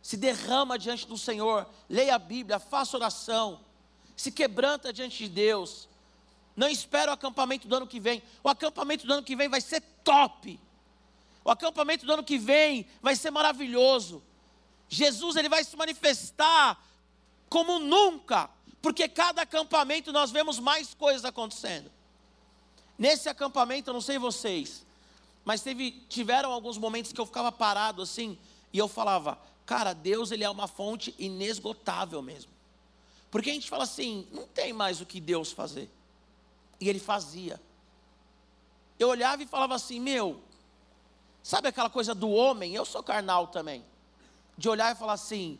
se 0.02 0.16
derrama 0.16 0.78
diante 0.78 1.06
do 1.08 1.18
Senhor, 1.18 1.68
leia 1.90 2.16
a 2.16 2.20
Bíblia, 2.20 2.60
faça 2.60 2.96
oração, 2.96 3.60
se 4.16 4.32
quebranta 4.32 4.94
diante 4.94 5.18
de 5.18 5.30
Deus. 5.30 5.90
Não 6.58 6.68
espera 6.68 7.12
o 7.12 7.14
acampamento 7.14 7.68
do 7.68 7.76
ano 7.76 7.88
que 7.88 8.00
vem. 8.00 8.22
O 8.44 8.50
acampamento 8.50 9.08
do 9.08 9.14
ano 9.14 9.24
que 9.24 9.36
vem 9.36 9.48
vai 9.48 9.62
ser 9.62 9.82
top. 10.04 10.60
O 11.46 11.50
acampamento 11.50 12.06
do 12.06 12.12
ano 12.12 12.24
que 12.24 12.38
vem 12.38 12.86
vai 13.02 13.16
ser 13.16 13.32
maravilhoso. 13.32 14.22
Jesus 14.90 15.38
ele 15.38 15.48
vai 15.48 15.64
se 15.64 15.78
manifestar 15.78 16.84
como 17.48 17.80
nunca, 17.80 18.50
porque 18.82 19.08
cada 19.08 19.44
acampamento 19.44 20.12
nós 20.12 20.32
vemos 20.32 20.60
mais 20.60 20.94
coisas 20.94 21.24
acontecendo. 21.24 21.90
Nesse 22.98 23.30
acampamento, 23.30 23.90
eu 23.90 23.94
não 23.94 24.02
sei 24.02 24.18
vocês, 24.18 24.86
mas 25.46 25.62
teve, 25.62 25.92
tiveram 26.10 26.52
alguns 26.52 26.78
momentos 26.78 27.14
que 27.14 27.22
eu 27.22 27.26
ficava 27.26 27.52
parado 27.52 28.02
assim, 28.02 28.38
e 28.74 28.78
eu 28.78 28.88
falava, 28.88 29.40
Cara, 29.68 29.92
Deus 29.92 30.32
ele 30.32 30.46
é 30.46 30.50
uma 30.50 30.66
fonte 30.66 31.14
inesgotável 31.20 32.22
mesmo. 32.22 32.50
Porque 33.30 33.50
a 33.50 33.54
gente 33.54 33.70
fala 33.70 33.84
assim, 33.84 34.26
não 34.32 34.48
tem 34.48 34.72
mais 34.72 35.02
o 35.02 35.06
que 35.06 35.20
Deus 35.20 35.52
fazer. 35.52 35.90
E 36.80 36.90
ele 36.90 37.00
fazia. 37.00 37.62
Eu 39.00 39.10
olhava 39.10 39.44
e 39.44 39.48
falava 39.48 39.76
assim, 39.76 40.00
meu, 40.00 40.42
sabe 41.44 41.68
aquela 41.68 41.90
coisa 41.90 42.16
do 42.16 42.30
homem? 42.30 42.74
Eu 42.74 42.86
sou 42.86 43.04
carnal 43.04 43.48
também. 43.48 43.86
De 44.58 44.68
olhar 44.68 44.92
e 44.92 44.98
falar 44.98 45.14
assim, 45.14 45.60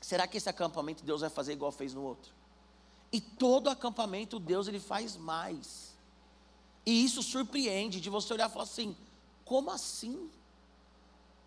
será 0.00 0.26
que 0.26 0.36
esse 0.36 0.48
acampamento 0.48 1.04
Deus 1.04 1.20
vai 1.20 1.30
fazer 1.30 1.52
igual 1.52 1.72
fez 1.72 1.92
no 1.92 2.02
outro? 2.02 2.32
E 3.12 3.20
todo 3.20 3.68
acampamento 3.68 4.38
Deus 4.38 4.68
ele 4.68 4.78
faz 4.78 5.16
mais. 5.16 5.96
E 6.86 7.04
isso 7.04 7.22
surpreende 7.22 8.00
de 8.00 8.08
você 8.08 8.32
olhar 8.32 8.48
e 8.48 8.52
falar 8.52 8.64
assim, 8.64 8.96
como 9.44 9.70
assim? 9.70 10.30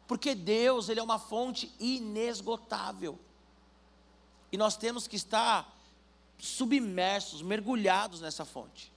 Porque 0.08 0.36
Deus, 0.36 0.90
ele 0.90 1.00
é 1.00 1.04
uma 1.04 1.18
fonte 1.18 1.74
inesgotável. 1.80 3.18
E 4.52 4.58
nós 4.58 4.76
temos 4.76 5.08
que 5.08 5.16
estar 5.16 5.73
submersos, 6.44 7.42
mergulhados 7.42 8.20
nessa 8.20 8.44
fonte. 8.44 8.92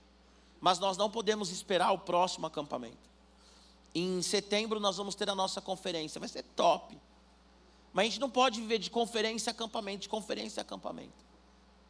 Mas 0.59 0.79
nós 0.79 0.97
não 0.97 1.09
podemos 1.09 1.49
esperar 1.49 1.93
o 1.93 1.99
próximo 1.99 2.45
acampamento. 2.45 3.07
Em 3.95 4.21
setembro 4.21 4.81
nós 4.81 4.97
vamos 4.97 5.15
ter 5.15 5.29
a 5.29 5.35
nossa 5.35 5.61
conferência, 5.61 6.19
vai 6.19 6.27
ser 6.27 6.43
top. 6.43 6.99
Mas 7.93 8.03
a 8.03 8.09
gente 8.09 8.19
não 8.19 8.29
pode 8.29 8.59
viver 8.59 8.79
de 8.79 8.89
conferência 8.89 9.49
a 9.49 9.53
acampamento, 9.53 10.01
de 10.01 10.09
conferência 10.09 10.59
a 10.59 10.63
acampamento. 10.63 11.25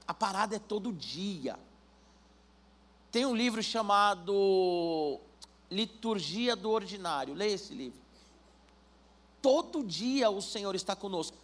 A 0.07 0.13
parada 0.13 0.55
é 0.55 0.59
todo 0.59 0.93
dia. 0.93 1.57
Tem 3.11 3.25
um 3.25 3.35
livro 3.35 3.63
chamado 3.63 5.19
Liturgia 5.71 6.55
do 6.55 6.69
Ordinário. 6.69 7.33
Leia 7.33 7.55
esse 7.55 7.73
livro. 7.73 7.99
Todo 9.41 9.83
dia 9.83 10.29
o 10.29 10.39
Senhor 10.39 10.75
está 10.75 10.95
conosco. 10.95 11.35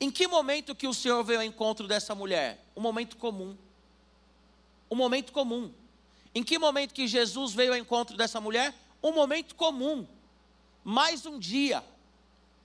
Em 0.00 0.10
que 0.10 0.26
momento 0.26 0.74
que 0.74 0.88
o 0.88 0.94
Senhor 0.94 1.22
veio 1.22 1.40
ao 1.40 1.44
encontro 1.44 1.86
dessa 1.86 2.14
mulher? 2.14 2.64
Um 2.76 2.80
momento 2.80 3.16
comum. 3.16 3.56
Um 4.90 4.96
momento 4.96 5.32
comum. 5.32 5.72
Em 6.34 6.42
que 6.42 6.58
momento 6.58 6.94
que 6.94 7.06
Jesus 7.06 7.52
veio 7.52 7.72
ao 7.72 7.78
encontro 7.78 8.16
dessa 8.16 8.40
mulher? 8.40 8.74
Um 9.02 9.12
momento 9.12 9.54
comum. 9.54 10.06
Mais 10.82 11.26
um 11.26 11.38
dia. 11.38 11.84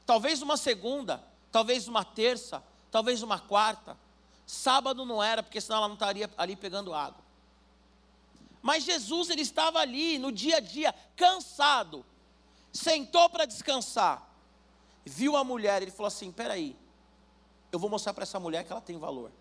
Talvez 0.06 0.42
uma 0.42 0.56
segunda, 0.56 1.24
talvez 1.52 1.88
uma 1.88 2.06
terça, 2.06 2.64
talvez 2.90 3.22
uma 3.22 3.40
quarta. 3.40 3.98
Sábado 4.48 5.06
não 5.06 5.22
era, 5.22 5.44
porque 5.44 5.60
senão 5.60 5.80
ela 5.80 5.88
não 5.88 5.96
estaria 5.96 6.30
ali 6.38 6.56
pegando 6.56 6.94
água. 6.94 7.24
Mas 8.62 8.84
Jesus 8.84 9.30
ele 9.30 9.42
estava 9.42 9.80
ali 9.80 10.18
no 10.18 10.32
dia 10.32 10.58
a 10.58 10.60
dia, 10.60 10.96
cansado. 11.16 12.06
Sentou 12.72 13.30
para 13.30 13.46
descansar 13.46 14.36
viu 15.06 15.38
a 15.38 15.44
mulher, 15.44 15.82
ele 15.82 15.92
falou 15.92 16.08
assim: 16.08 16.32
peraí, 16.32 16.76
eu 17.76 17.80
vou 17.80 17.90
mostrar 17.90 18.14
para 18.14 18.24
essa 18.24 18.40
mulher 18.40 18.64
que 18.64 18.72
ela 18.72 18.82
tem 18.82 18.98
valor. 18.98 19.32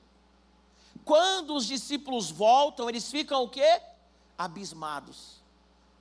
Quando 1.04 1.54
os 1.54 1.66
discípulos 1.66 2.30
voltam, 2.30 2.88
eles 2.88 3.10
ficam 3.10 3.42
o 3.42 3.48
quê? 3.48 3.80
Abismados. 4.36 5.42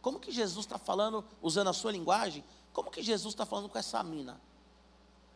Como 0.01 0.19
que 0.19 0.31
Jesus 0.31 0.65
está 0.65 0.77
falando, 0.77 1.23
usando 1.41 1.69
a 1.69 1.73
sua 1.73 1.91
linguagem, 1.91 2.43
como 2.73 2.91
que 2.91 3.01
Jesus 3.01 3.33
está 3.33 3.45
falando 3.45 3.69
com 3.69 3.77
essa 3.77 4.03
mina? 4.03 4.39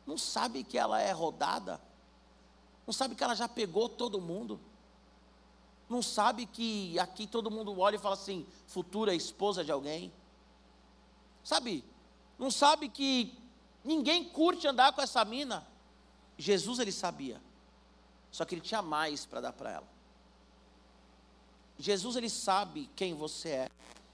Não 0.06 0.18
sabe 0.18 0.64
que 0.64 0.78
ela 0.78 1.02
é 1.02 1.12
rodada? 1.12 1.82
Não 2.86 2.94
sabe 2.94 3.16
que 3.16 3.24
ela 3.24 3.36
já 3.36 3.48
pegou 3.48 3.88
todo 3.88 4.20
mundo? 4.20 4.60
Não 5.90 6.02
sabe 6.02 6.46
que 6.46 6.98
aqui 7.00 7.28
todo 7.28 7.50
mundo 7.50 7.80
olha 7.80 7.96
e 7.96 8.00
fala 8.00 8.16
assim, 8.16 8.46
futura 8.66 9.14
esposa 9.14 9.64
de 9.64 9.72
alguém? 9.72 10.12
Sabe? 11.44 11.84
Não 12.38 12.52
sabe 12.52 12.90
que 12.90 13.38
Ninguém 13.88 14.26
curte 14.26 14.68
andar 14.68 14.92
com 14.92 15.02
essa 15.02 15.24
mina. 15.24 15.66
Jesus 16.38 16.80
ele 16.80 16.92
sabia. 16.92 17.42
Só 18.32 18.46
que 18.46 18.56
ele 18.56 18.62
tinha 18.62 18.82
mais 18.82 19.26
para 19.26 19.42
dar 19.42 19.54
para 19.54 19.72
ela. 19.72 19.88
Jesus 21.80 22.16
ele 22.16 22.30
sabe 22.30 22.90
quem 22.96 23.14
você 23.14 23.50
é. 23.50 23.72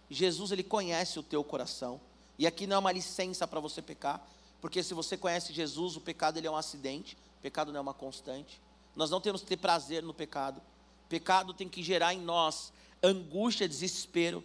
Jesus 0.10 0.52
ele 0.52 0.64
conhece 0.64 1.20
o 1.20 1.24
teu 1.24 1.44
coração. 1.44 2.00
E 2.38 2.46
aqui 2.46 2.68
não 2.68 2.78
é 2.78 2.80
uma 2.80 2.92
licença 2.92 3.48
para 3.48 3.60
você 3.60 3.82
pecar, 3.82 4.26
porque 4.62 4.82
se 4.84 4.94
você 4.94 5.18
conhece 5.18 5.54
Jesus, 5.54 5.96
o 5.96 6.02
pecado 6.02 6.38
ele 6.38 6.48
é 6.48 6.52
um 6.52 6.56
acidente, 6.56 7.16
o 7.40 7.42
pecado 7.42 7.72
não 7.72 7.80
é 7.80 7.82
uma 7.82 7.94
constante. 7.94 8.62
Nós 8.96 9.10
não 9.10 9.22
temos 9.22 9.42
que 9.42 9.48
ter 9.48 9.58
prazer 9.58 10.04
no 10.04 10.14
pecado. 10.14 10.62
Pecado 11.10 11.54
tem 11.54 11.70
que 11.70 11.84
gerar 11.84 12.14
em 12.14 12.22
nós 12.22 12.72
angústia, 13.04 13.68
desespero, 13.68 14.44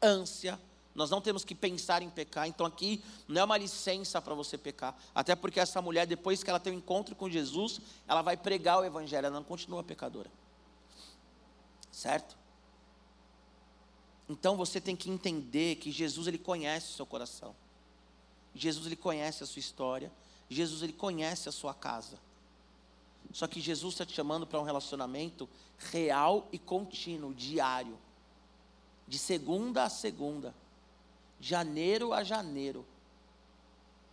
ânsia, 0.00 0.58
nós 0.96 1.10
não 1.10 1.20
temos 1.20 1.44
que 1.44 1.54
pensar 1.54 2.02
em 2.02 2.08
pecar. 2.08 2.48
Então 2.48 2.64
aqui 2.64 3.04
não 3.28 3.42
é 3.42 3.44
uma 3.44 3.58
licença 3.58 4.20
para 4.20 4.34
você 4.34 4.56
pecar. 4.56 4.96
Até 5.14 5.36
porque 5.36 5.60
essa 5.60 5.80
mulher, 5.82 6.06
depois 6.06 6.42
que 6.42 6.48
ela 6.48 6.58
tem 6.58 6.72
um 6.72 6.76
encontro 6.76 7.14
com 7.14 7.28
Jesus, 7.28 7.80
ela 8.08 8.22
vai 8.22 8.34
pregar 8.34 8.80
o 8.80 8.84
evangelho, 8.84 9.26
ela 9.26 9.36
não 9.36 9.44
continua 9.44 9.84
pecadora. 9.84 10.30
Certo? 11.92 12.36
Então 14.26 14.56
você 14.56 14.80
tem 14.80 14.96
que 14.96 15.10
entender 15.10 15.76
que 15.76 15.92
Jesus 15.92 16.26
ele 16.26 16.38
conhece 16.38 16.92
o 16.92 16.96
seu 16.96 17.04
coração. 17.04 17.54
Jesus 18.54 18.86
ele 18.86 18.96
conhece 18.96 19.44
a 19.44 19.46
sua 19.46 19.60
história. 19.60 20.10
Jesus 20.48 20.82
ele 20.82 20.94
conhece 20.94 21.46
a 21.46 21.52
sua 21.52 21.74
casa. 21.74 22.18
Só 23.34 23.46
que 23.46 23.60
Jesus 23.60 23.92
está 23.94 24.06
te 24.06 24.14
chamando 24.14 24.46
para 24.46 24.58
um 24.58 24.64
relacionamento 24.64 25.46
real 25.76 26.48
e 26.50 26.58
contínuo, 26.58 27.34
diário, 27.34 27.98
de 29.06 29.18
segunda 29.18 29.84
a 29.84 29.90
segunda 29.90 30.54
janeiro 31.40 32.12
a 32.12 32.22
janeiro. 32.24 32.84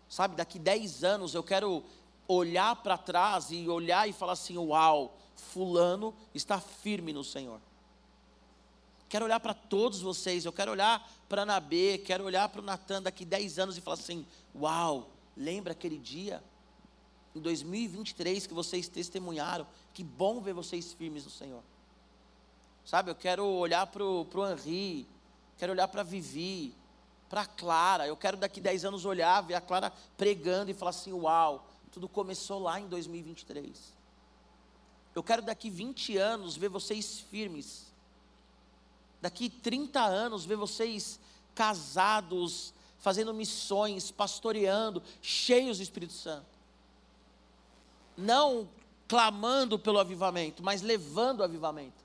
Sabe, 0.09 0.35
daqui 0.35 0.59
10 0.59 1.03
anos 1.03 1.33
eu 1.33 1.43
quero 1.43 1.83
olhar 2.27 2.75
para 2.77 2.97
trás 2.97 3.51
e 3.51 3.67
olhar 3.67 4.07
e 4.07 4.13
falar 4.13 4.33
assim: 4.33 4.57
Uau, 4.57 5.17
Fulano 5.35 6.13
está 6.33 6.59
firme 6.59 7.11
no 7.13 7.23
Senhor. 7.23 7.59
Quero 9.09 9.25
olhar 9.25 9.39
para 9.39 9.53
todos 9.53 10.01
vocês, 10.01 10.45
eu 10.45 10.51
quero 10.51 10.71
olhar 10.71 11.07
para 11.29 11.45
Nabê, 11.45 11.99
quero 11.99 12.23
olhar 12.23 12.49
para 12.49 12.61
o 12.61 12.63
Natan 12.63 13.01
daqui 13.01 13.25
10 13.25 13.59
anos 13.59 13.77
e 13.77 13.81
falar 13.81 13.95
assim: 13.95 14.25
Uau, 14.55 15.09
lembra 15.35 15.73
aquele 15.73 15.97
dia, 15.97 16.43
em 17.35 17.39
2023, 17.39 18.47
que 18.47 18.53
vocês 18.53 18.87
testemunharam? 18.87 19.67
Que 19.93 20.03
bom 20.03 20.41
ver 20.41 20.53
vocês 20.53 20.93
firmes 20.93 21.25
no 21.25 21.31
Senhor. 21.31 21.63
Sabe, 22.85 23.09
eu 23.09 23.15
quero 23.15 23.45
olhar 23.45 23.87
para 23.87 24.03
o 24.03 24.27
Henri, 24.51 25.07
quero 25.57 25.71
olhar 25.71 25.87
para 25.87 26.03
Vivi, 26.03 26.75
para 27.33 27.47
Clara. 27.47 28.05
Eu 28.05 28.15
quero 28.15 28.37
daqui 28.37 28.61
10 28.61 28.85
anos 28.85 29.05
olhar, 29.05 29.41
ver 29.41 29.55
a 29.55 29.61
Clara 29.61 29.91
pregando 30.15 30.69
e 30.69 30.73
falar 30.75 30.91
assim: 30.91 31.11
Uau, 31.11 31.67
tudo 31.91 32.07
começou 32.07 32.59
lá 32.59 32.79
em 32.79 32.87
2023. 32.87 33.75
Eu 35.15 35.23
quero 35.23 35.41
daqui 35.41 35.67
20 35.67 36.15
anos 36.15 36.55
ver 36.55 36.69
vocês 36.69 37.21
firmes. 37.21 37.91
Daqui 39.19 39.49
30 39.49 39.99
anos 39.99 40.45
ver 40.45 40.57
vocês 40.57 41.19
casados, 41.55 42.71
fazendo 42.99 43.33
missões, 43.33 44.11
pastoreando, 44.11 45.01
cheios 45.19 45.77
do 45.77 45.83
Espírito 45.83 46.13
Santo. 46.13 46.45
Não 48.15 48.69
clamando 49.07 49.79
pelo 49.79 49.97
avivamento, 49.97 50.61
mas 50.61 50.83
levando 50.83 51.39
o 51.39 51.43
avivamento. 51.43 52.03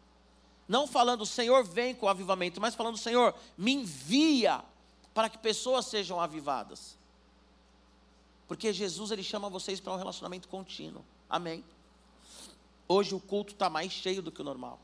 Não 0.67 0.87
falando, 0.87 1.27
Senhor, 1.27 1.65
vem 1.65 1.95
com 1.95 2.07
o 2.07 2.09
avivamento, 2.09 2.59
mas 2.63 2.75
falando, 2.75 2.97
Senhor, 2.97 3.35
me 3.59 3.75
envia 3.75 4.65
para 5.19 5.29
que 5.29 5.37
pessoas 5.37 5.87
sejam 5.87 6.21
avivadas. 6.21 6.97
Porque 8.47 8.73
Jesus 8.73 9.11
ele 9.11 9.25
chama 9.25 9.51
vocês 9.51 9.81
para 9.81 9.93
um 9.93 9.97
relacionamento 9.97 10.47
contínuo. 10.47 11.05
Amém. 11.29 11.65
Hoje 12.87 13.17
o 13.17 13.19
culto 13.19 13.53
está 13.53 13.69
mais 13.69 13.91
cheio 13.91 14.23
do 14.23 14.31
que 14.31 14.41
o 14.41 14.45
normal. 14.45 14.79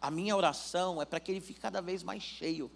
A 0.00 0.10
minha 0.10 0.36
oração 0.36 1.00
é 1.00 1.04
para 1.04 1.20
que 1.20 1.30
ele 1.30 1.40
fique 1.40 1.60
cada 1.60 1.80
vez 1.80 2.02
mais 2.02 2.24
cheio. 2.24 2.68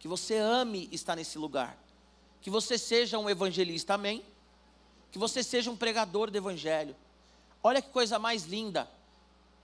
Que 0.00 0.08
você 0.08 0.36
ame 0.36 0.88
estar 0.90 1.14
nesse 1.14 1.38
lugar. 1.38 1.78
Que 2.40 2.50
você 2.50 2.76
seja 2.76 3.16
um 3.16 3.30
evangelista, 3.30 3.94
amém? 3.94 4.24
Que 5.12 5.18
você 5.20 5.44
seja 5.44 5.70
um 5.70 5.76
pregador 5.76 6.28
do 6.28 6.36
evangelho. 6.36 6.96
Olha 7.62 7.80
que 7.80 7.90
coisa 7.90 8.18
mais 8.18 8.46
linda. 8.46 8.90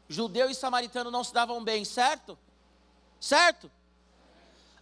Judeu 0.08 0.49
e 0.49 0.54
samaritano 0.54 1.11
não 1.11 1.25
se 1.25 1.35
davam 1.35 1.64
bem, 1.64 1.85
certo? 1.85 2.38
Certo? 3.18 3.68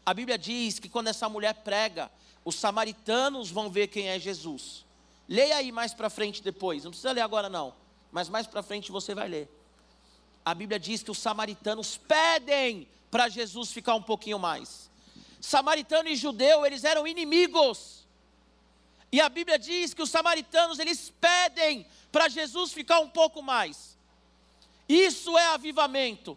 A 0.04 0.12
Bíblia 0.12 0.36
diz 0.36 0.78
que 0.78 0.88
quando 0.88 1.08
essa 1.08 1.28
mulher 1.28 1.54
prega, 1.54 2.10
os 2.44 2.56
samaritanos 2.56 3.50
vão 3.50 3.70
ver 3.70 3.88
quem 3.88 4.08
é 4.08 4.18
Jesus. 4.18 4.84
Leia 5.28 5.56
aí 5.56 5.72
mais 5.72 5.94
para 5.94 6.10
frente 6.10 6.42
depois, 6.42 6.84
não 6.84 6.90
precisa 6.90 7.12
ler 7.12 7.22
agora 7.22 7.48
não, 7.48 7.74
mas 8.12 8.28
mais 8.28 8.46
para 8.46 8.62
frente 8.62 8.92
você 8.92 9.14
vai 9.14 9.28
ler. 9.28 9.48
A 10.44 10.54
Bíblia 10.54 10.78
diz 10.78 11.02
que 11.02 11.10
os 11.10 11.18
samaritanos 11.18 11.96
pedem 11.96 12.86
para 13.10 13.28
Jesus 13.28 13.72
ficar 13.72 13.94
um 13.94 14.02
pouquinho 14.02 14.38
mais. 14.38 14.90
Samaritano 15.40 16.08
e 16.08 16.16
judeu, 16.16 16.66
eles 16.66 16.84
eram 16.84 17.06
inimigos. 17.06 18.04
E 19.10 19.20
a 19.20 19.28
Bíblia 19.28 19.58
diz 19.58 19.94
que 19.94 20.02
os 20.02 20.10
samaritanos, 20.10 20.78
eles 20.78 21.12
pedem 21.20 21.86
para 22.10 22.28
Jesus 22.28 22.72
ficar 22.72 23.00
um 23.00 23.08
pouco 23.08 23.42
mais. 23.42 23.96
Isso 24.88 25.38
é 25.38 25.46
avivamento. 25.46 26.36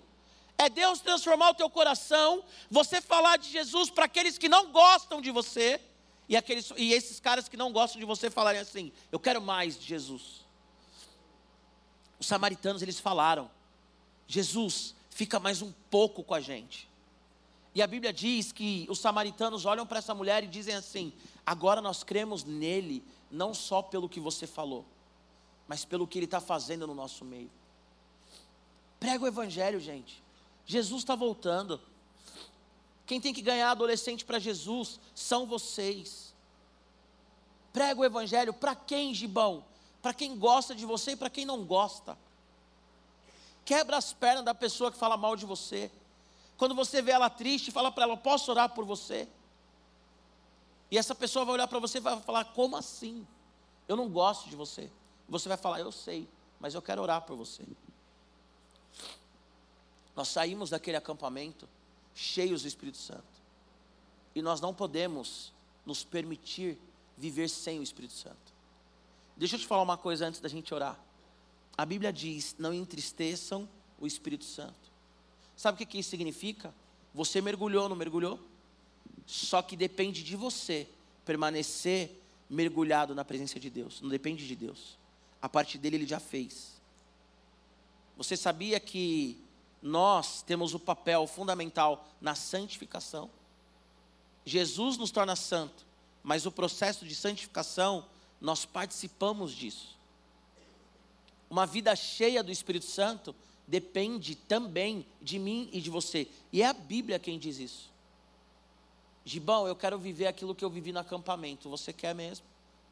É 0.58 0.70
Deus 0.70 1.00
transformar 1.00 1.52
o 1.52 1.54
teu 1.54 1.70
coração, 1.70 2.44
você 2.70 3.00
falar 3.00 3.38
de 3.38 3.50
Jesus 3.50 3.90
para 3.90 4.06
aqueles 4.06 4.38
que 4.38 4.50
não 4.50 4.72
gostam 4.72 5.22
de 5.22 5.30
você, 5.30 5.80
e, 6.28 6.36
aqueles, 6.36 6.74
e 6.76 6.94
esses 6.94 7.20
caras 7.20 7.48
que 7.48 7.56
não 7.56 7.72
gostam 7.72 8.00
de 8.00 8.06
você 8.06 8.30
falarem 8.30 8.60
assim: 8.60 8.92
Eu 9.12 9.20
quero 9.20 9.42
mais 9.42 9.80
de 9.80 9.86
Jesus. 9.86 10.46
Os 12.20 12.26
samaritanos 12.26 12.82
eles 12.82 13.00
falaram: 13.00 13.50
Jesus, 14.28 14.96
fica 15.10 15.40
mais 15.40 15.62
um 15.62 15.72
pouco 15.90 16.24
com 16.24 16.34
a 16.34 16.42
gente. 16.42 16.90
E 17.74 17.82
a 17.82 17.88
Bíblia 17.88 18.12
diz 18.12 18.52
que 18.52 18.88
os 18.90 19.00
samaritanos 19.00 19.64
olham 19.64 19.86
para 19.86 20.00
essa 20.00 20.16
mulher 20.16 20.44
e 20.44 20.48
dizem 20.48 20.76
assim: 20.76 21.14
Agora 21.46 21.82
nós 21.82 22.04
cremos 22.04 22.44
nele, 22.44 23.06
não 23.30 23.54
só 23.54 23.82
pelo 23.82 24.10
que 24.10 24.20
você 24.20 24.48
falou, 24.48 24.84
mas 25.68 25.86
pelo 25.86 26.08
que 26.08 26.18
ele 26.18 26.26
está 26.26 26.42
fazendo 26.42 26.88
no 26.88 26.96
nosso 26.96 27.24
meio. 27.24 27.52
Prega 29.00 29.24
o 29.24 29.28
Evangelho, 29.28 29.80
gente. 29.80 30.27
Jesus 30.68 31.02
está 31.02 31.16
voltando. 31.16 31.82
Quem 33.06 33.22
tem 33.22 33.34
que 33.34 33.42
ganhar 33.42 33.72
adolescente 33.72 34.26
para 34.26 34.38
Jesus 34.38 35.00
são 35.16 35.48
vocês. 35.48 36.36
Prega 37.72 38.02
o 38.02 38.06
evangelho 38.06 38.54
para 38.54 38.76
quem, 38.76 39.14
Gibão? 39.14 39.64
Para 40.02 40.14
quem 40.14 40.38
gosta 40.38 40.76
de 40.76 40.86
você 40.86 41.12
e 41.12 41.16
para 41.16 41.30
quem 41.30 41.46
não 41.46 41.64
gosta. 41.64 42.18
Quebra 43.64 43.98
as 43.98 44.12
pernas 44.12 44.44
da 44.44 44.54
pessoa 44.54 44.92
que 44.92 44.98
fala 44.98 45.16
mal 45.16 45.38
de 45.38 45.46
você. 45.46 45.90
Quando 46.58 46.76
você 46.76 47.02
vê 47.02 47.12
ela 47.12 47.30
triste, 47.30 47.72
fala 47.72 47.92
para 47.92 48.04
ela: 48.04 48.18
Posso 48.18 48.52
orar 48.52 48.70
por 48.70 48.84
você? 48.84 49.28
E 50.91 50.98
essa 50.98 51.15
pessoa 51.15 51.46
vai 51.46 51.54
olhar 51.56 51.68
para 51.68 51.80
você 51.80 52.00
e 52.00 52.02
vai 52.02 52.20
falar: 52.22 52.46
Como 52.46 52.76
assim? 52.76 53.26
Eu 53.88 53.96
não 53.96 54.10
gosto 54.10 54.50
de 54.50 54.56
você. 54.56 54.91
Você 55.30 55.48
vai 55.48 55.58
falar: 55.58 55.80
Eu 55.80 55.91
sei, 55.91 56.28
mas 56.60 56.74
eu 56.74 56.82
quero 56.82 57.02
orar 57.02 57.22
por 57.22 57.38
você. 57.38 57.63
Nós 60.17 60.30
saímos 60.30 60.71
daquele 60.71 60.97
acampamento 60.97 61.69
cheios 62.15 62.63
do 62.63 62.67
Espírito 62.67 62.97
Santo. 62.97 63.23
E 64.34 64.41
nós 64.41 64.60
não 64.60 64.73
podemos 64.73 65.53
nos 65.86 66.03
permitir 66.03 66.75
viver 67.15 67.47
sem 67.47 67.80
o 67.80 67.84
Espírito 67.84 68.15
Santo. 68.15 68.51
Deixa 69.38 69.56
eu 69.56 69.60
te 69.60 69.67
falar 69.67 69.84
uma 69.84 69.95
coisa 69.95 70.25
antes 70.25 70.39
da 70.39 70.49
gente 70.49 70.73
orar. 70.73 70.99
A 71.77 71.86
Bíblia 71.86 72.12
diz: 72.12 72.56
não 72.58 72.73
entristeçam 72.73 73.69
o 73.99 74.08
Espírito 74.08 74.43
Santo. 74.43 74.91
Sabe 75.56 75.84
o 75.84 75.88
que, 75.88 75.99
isso 75.99 76.10
significa? 76.10 76.73
Você 77.13 77.39
mergulhou, 77.39 77.88
não 77.88 77.95
mergulhou? 77.95 78.39
Só 79.27 79.62
que 79.62 79.77
depende 79.77 80.23
de 80.23 80.36
você 80.36 80.88
permanecer 81.25 82.19
mergulhado 82.49 83.13
na 83.13 83.23
presença 83.23 83.60
de 83.60 83.69
Deus. 83.69 84.01
Não 84.01 84.10
depende 84.10 84.47
de 84.47 84.56
Deus. 84.56 84.97
A 85.39 85.47
parte 85.47 85.77
dele 85.77 85.97
ele 85.97 86.08
já 86.08 86.19
fez. 86.19 86.82
Você 88.17 88.36
sabia 88.36 88.80
que 88.80 89.45
nós 89.82 90.42
temos 90.42 90.74
o 90.74 90.80
papel 90.80 91.26
fundamental 91.28 92.08
na 92.20 92.36
santificação. 92.36 93.30
Jesus 94.46 94.98
nos 94.98 95.12
torna 95.12 95.36
santo, 95.36 95.86
mas 96.24 96.46
o 96.46 96.52
processo 96.52 97.06
de 97.06 97.13
santificação, 97.13 98.06
nós 98.40 98.66
participamos 98.66 99.52
disso. 99.52 99.98
Uma 101.50 101.66
vida 101.66 101.96
cheia 101.96 102.44
do 102.44 102.52
Espírito 102.52 102.86
Santo 102.86 103.36
depende 103.68 104.36
também 104.36 105.06
de 105.22 105.38
mim 105.38 105.70
e 105.72 105.82
de 105.82 105.90
você. 105.90 106.28
E 106.52 106.62
é 106.62 106.68
a 106.68 106.74
Bíblia 106.74 107.20
quem 107.20 107.38
diz 107.38 107.60
isso. 107.60 107.92
Gibão, 109.24 109.68
eu 109.68 109.76
quero 109.76 110.00
viver 110.00 110.28
aquilo 110.28 110.56
que 110.56 110.63
eu 110.63 110.70
vivi 110.70 110.94
no 110.94 111.00
acampamento. 111.00 111.70
Você 111.70 111.92
quer 111.92 112.16
mesmo? 112.16 112.46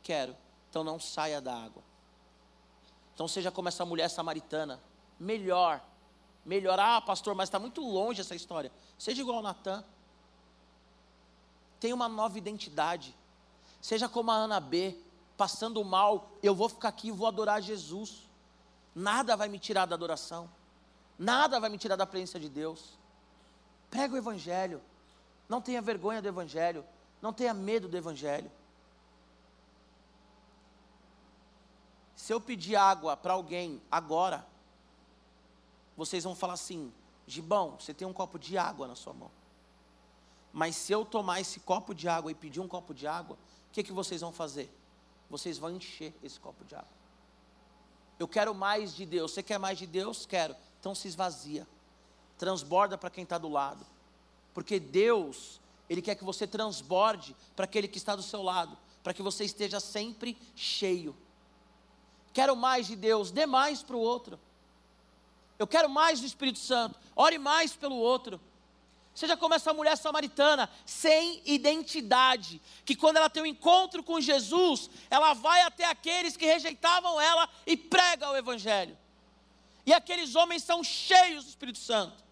Quero. 0.03 0.35
Então 0.69 0.83
não 0.83 0.99
saia 0.99 1.39
da 1.39 1.55
água. 1.55 1.81
Então 3.13 3.27
seja 3.27 3.49
como 3.49 3.69
essa 3.69 3.85
mulher 3.85 4.09
samaritana. 4.09 4.81
Melhor 5.17 5.81
melhorar, 6.45 7.01
pastor, 7.01 7.33
mas 7.33 7.49
está 7.49 7.57
muito 7.57 7.81
longe 7.81 8.21
essa 8.21 8.35
história. 8.35 8.71
Seja 8.97 9.21
igual 9.21 9.41
Natan. 9.41 9.83
Tenha 11.79 11.95
uma 11.95 12.07
nova 12.07 12.37
identidade. 12.37 13.15
Seja 13.81 14.07
como 14.07 14.31
a 14.31 14.35
Ana 14.35 14.59
B, 14.59 14.97
passando 15.35 15.83
mal, 15.83 16.31
eu 16.41 16.55
vou 16.55 16.69
ficar 16.69 16.89
aqui 16.89 17.07
e 17.07 17.11
vou 17.11 17.27
adorar 17.27 17.61
Jesus. 17.61 18.27
Nada 18.93 19.35
vai 19.35 19.49
me 19.49 19.59
tirar 19.59 19.85
da 19.85 19.95
adoração. 19.95 20.49
Nada 21.17 21.59
vai 21.59 21.69
me 21.69 21.77
tirar 21.77 21.95
da 21.95 22.05
presença 22.05 22.39
de 22.39 22.47
Deus. 22.47 22.97
Prega 23.89 24.13
o 24.13 24.17
Evangelho. 24.17 24.81
Não 25.49 25.61
tenha 25.61 25.81
vergonha 25.81 26.21
do 26.21 26.27
Evangelho. 26.27 26.85
Não 27.21 27.33
tenha 27.33 27.53
medo 27.53 27.87
do 27.87 27.97
Evangelho. 27.97 28.51
Se 32.15 32.33
eu 32.33 32.39
pedir 32.39 32.75
água 32.75 33.15
para 33.15 33.33
alguém 33.33 33.81
agora, 33.91 34.45
vocês 35.95 36.23
vão 36.23 36.35
falar 36.35 36.53
assim: 36.53 36.91
Gibão, 37.27 37.77
você 37.79 37.93
tem 37.93 38.07
um 38.07 38.13
copo 38.13 38.37
de 38.37 38.57
água 38.57 38.87
na 38.87 38.95
sua 38.95 39.13
mão. 39.13 39.31
Mas 40.51 40.75
se 40.75 40.93
eu 40.93 41.03
tomar 41.03 41.41
esse 41.41 41.59
copo 41.59 41.93
de 41.93 42.07
água 42.07 42.31
e 42.31 42.35
pedir 42.35 42.59
um 42.59 42.67
copo 42.67 42.93
de 42.93 43.05
água, 43.05 43.37
o 43.69 43.73
que, 43.73 43.83
que 43.83 43.91
vocês 43.91 44.21
vão 44.21 44.31
fazer? 44.31 44.73
Vocês 45.29 45.57
vão 45.57 45.71
encher 45.71 46.13
esse 46.23 46.39
copo 46.39 46.63
de 46.63 46.75
água. 46.75 46.95
Eu 48.17 48.27
quero 48.27 48.55
mais 48.55 48.95
de 48.95 49.05
Deus. 49.05 49.33
Você 49.33 49.43
quer 49.43 49.57
mais 49.57 49.77
de 49.77 49.85
Deus? 49.85 50.25
Quero. 50.25 50.55
Então 50.79 50.95
se 50.95 51.07
esvazia. 51.07 51.67
Transborda 52.37 52.97
para 52.97 53.09
quem 53.09 53.23
está 53.23 53.37
do 53.37 53.49
lado. 53.49 53.85
Porque 54.53 54.79
Deus, 54.79 55.59
Ele 55.89 56.01
quer 56.01 56.15
que 56.15 56.23
você 56.23 56.47
transborde 56.47 57.35
para 57.55 57.65
aquele 57.65 57.87
que 57.87 57.97
está 57.97 58.15
do 58.15 58.23
seu 58.23 58.41
lado. 58.41 58.77
Para 59.03 59.13
que 59.13 59.21
você 59.21 59.43
esteja 59.43 59.79
sempre 59.79 60.37
cheio. 60.55 61.15
Quero 62.33 62.55
mais 62.55 62.87
de 62.87 62.95
Deus, 62.95 63.31
dê 63.31 63.45
mais 63.45 63.83
para 63.83 63.95
o 63.95 63.99
outro. 63.99 64.39
Eu 65.57 65.65
quero 65.65 65.89
mais 65.89 66.19
do 66.19 66.25
Espírito 66.25 66.59
Santo. 66.59 66.99
Ore 67.15 67.37
mais 67.37 67.73
pelo 67.73 67.95
outro. 67.95 68.39
Seja 69.13 69.37
como 69.37 69.53
essa 69.53 69.73
mulher 69.73 69.95
samaritana, 69.95 70.69
sem 70.85 71.41
identidade, 71.45 72.61
que 72.83 72.97
quando 72.97 73.15
ela 73.15 73.29
tem 73.29 73.41
um 73.41 73.45
encontro 73.45 74.03
com 74.03 74.19
Jesus, 74.19 74.89
ela 75.09 75.33
vai 75.33 75.61
até 75.61 75.85
aqueles 75.85 76.35
que 76.35 76.45
rejeitavam 76.45 77.19
ela 77.21 77.49
e 77.65 77.77
prega 77.77 78.29
o 78.29 78.35
Evangelho. 78.35 78.97
E 79.85 79.93
aqueles 79.93 80.35
homens 80.35 80.63
são 80.63 80.83
cheios 80.83 81.45
do 81.45 81.49
Espírito 81.49 81.77
Santo. 81.77 82.25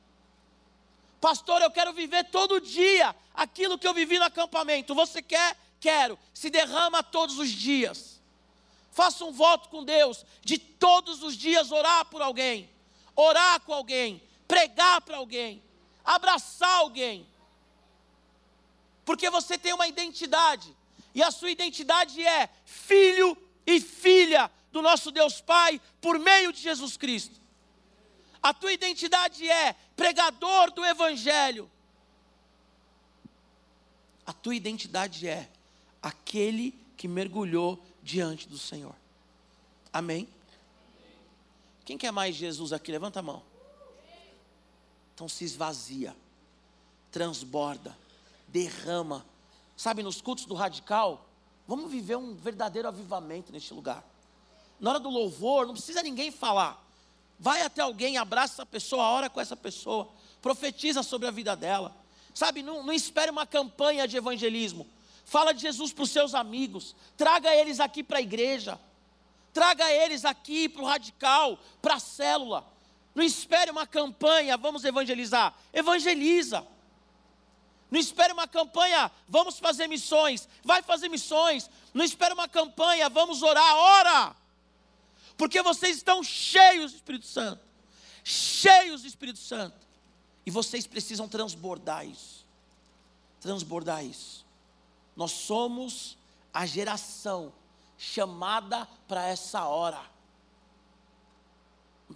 Pastor, 1.21 1.61
eu 1.61 1.71
quero 1.71 1.93
viver 1.93 2.25
todo 2.25 2.59
dia 2.59 3.15
aquilo 3.33 3.79
que 3.79 3.87
eu 3.87 3.93
vivi 3.93 4.19
no 4.19 4.25
acampamento. 4.25 4.93
Você 4.93 5.21
quer? 5.21 5.57
Quero. 5.79 6.19
Se 6.33 6.49
derrama 6.49 7.01
todos 7.01 7.39
os 7.39 7.49
dias. 7.49 8.21
Faça 8.91 9.23
um 9.23 9.31
voto 9.31 9.69
com 9.69 9.85
Deus 9.85 10.25
de 10.41 10.57
todos 10.57 11.23
os 11.23 11.37
dias 11.37 11.71
orar 11.71 12.03
por 12.05 12.21
alguém 12.21 12.72
orar 13.15 13.59
com 13.61 13.73
alguém, 13.73 14.21
pregar 14.47 15.01
para 15.01 15.17
alguém, 15.17 15.61
abraçar 16.03 16.79
alguém. 16.79 17.27
Porque 19.05 19.29
você 19.29 19.57
tem 19.57 19.73
uma 19.73 19.87
identidade, 19.87 20.75
e 21.13 21.21
a 21.21 21.31
sua 21.31 21.51
identidade 21.51 22.25
é 22.25 22.49
filho 22.65 23.37
e 23.65 23.79
filha 23.79 24.49
do 24.71 24.81
nosso 24.81 25.11
Deus 25.11 25.39
Pai 25.41 25.79
por 26.01 26.17
meio 26.17 26.51
de 26.51 26.61
Jesus 26.61 26.97
Cristo. 26.97 27.39
A 28.41 28.53
tua 28.53 28.73
identidade 28.73 29.49
é 29.49 29.73
pregador 29.95 30.71
do 30.71 30.83
Evangelho. 30.83 31.69
A 34.25 34.33
tua 34.33 34.55
identidade 34.55 35.27
é 35.27 35.49
aquele 36.01 36.77
que 36.97 37.07
mergulhou 37.07 37.81
diante 38.01 38.47
do 38.47 38.57
Senhor. 38.57 38.95
Amém? 39.91 40.27
Quem 41.85 41.97
quer 41.97 42.11
mais 42.11 42.35
Jesus 42.35 42.71
aqui? 42.71 42.91
Levanta 42.91 43.19
a 43.19 43.23
mão. 43.23 43.43
Então 45.13 45.27
se 45.29 45.43
esvazia, 45.43 46.15
transborda, 47.11 47.95
derrama. 48.47 49.25
Sabe, 49.75 50.01
nos 50.01 50.21
cultos 50.21 50.45
do 50.45 50.53
radical, 50.53 51.25
vamos 51.67 51.91
viver 51.91 52.15
um 52.15 52.33
verdadeiro 52.35 52.87
avivamento 52.87 53.51
neste 53.51 53.73
lugar. 53.73 54.03
Na 54.79 54.91
hora 54.91 54.99
do 54.99 55.09
louvor, 55.09 55.67
não 55.67 55.73
precisa 55.73 56.01
ninguém 56.01 56.31
falar. 56.31 56.83
Vai 57.39 57.61
até 57.61 57.81
alguém, 57.81 58.17
abraça 58.17 58.53
essa 58.53 58.65
pessoa, 58.65 59.03
ora 59.03 59.29
com 59.29 59.39
essa 59.39 59.55
pessoa, 59.55 60.09
profetiza 60.41 61.03
sobre 61.03 61.27
a 61.27 61.31
vida 61.31 61.55
dela. 61.55 61.95
Sabe, 62.33 62.63
não, 62.63 62.83
não 62.83 62.93
espere 62.93 63.29
uma 63.29 63.45
campanha 63.45 64.07
de 64.07 64.17
evangelismo. 64.17 64.87
Fala 65.25 65.53
de 65.53 65.61
Jesus 65.61 65.93
para 65.93 66.03
os 66.03 66.09
seus 66.09 66.33
amigos, 66.33 66.95
traga 67.15 67.55
eles 67.55 67.79
aqui 67.79 68.03
para 68.03 68.17
a 68.17 68.21
igreja, 68.21 68.79
traga 69.53 69.89
eles 69.91 70.25
aqui 70.25 70.67
para 70.67 70.81
o 70.81 70.85
radical, 70.85 71.59
para 71.81 71.95
a 71.95 71.99
célula. 71.99 72.65
Não 73.13 73.23
espere 73.23 73.69
uma 73.69 73.85
campanha, 73.85 74.57
vamos 74.57 74.83
evangelizar. 74.83 75.53
Evangeliza. 75.71 76.65
Não 77.91 77.99
espere 77.99 78.33
uma 78.33 78.47
campanha, 78.47 79.11
vamos 79.29 79.59
fazer 79.59 79.87
missões. 79.87 80.49
Vai 80.63 80.81
fazer 80.81 81.09
missões. 81.09 81.69
Não 81.93 82.03
espere 82.03 82.33
uma 82.33 82.49
campanha, 82.49 83.07
vamos 83.07 83.43
orar. 83.43 83.75
Ora! 83.75 84.35
Porque 85.37 85.61
vocês 85.61 85.97
estão 85.97 86.23
cheios 86.23 86.91
do 86.91 86.95
Espírito 86.95 87.27
Santo. 87.27 87.61
Cheios 88.23 89.01
do 89.03 89.07
Espírito 89.07 89.39
Santo. 89.39 89.77
E 90.45 90.49
vocês 90.49 90.87
precisam 90.87 91.27
transbordar 91.27 92.05
isso. 92.05 92.45
Transbordar 93.39 94.03
isso. 94.03 94.43
Nós 95.15 95.31
somos 95.31 96.17
a 96.51 96.65
geração 96.65 97.53
chamada 98.03 98.85
para 99.07 99.25
essa 99.27 99.65
hora. 99.65 100.01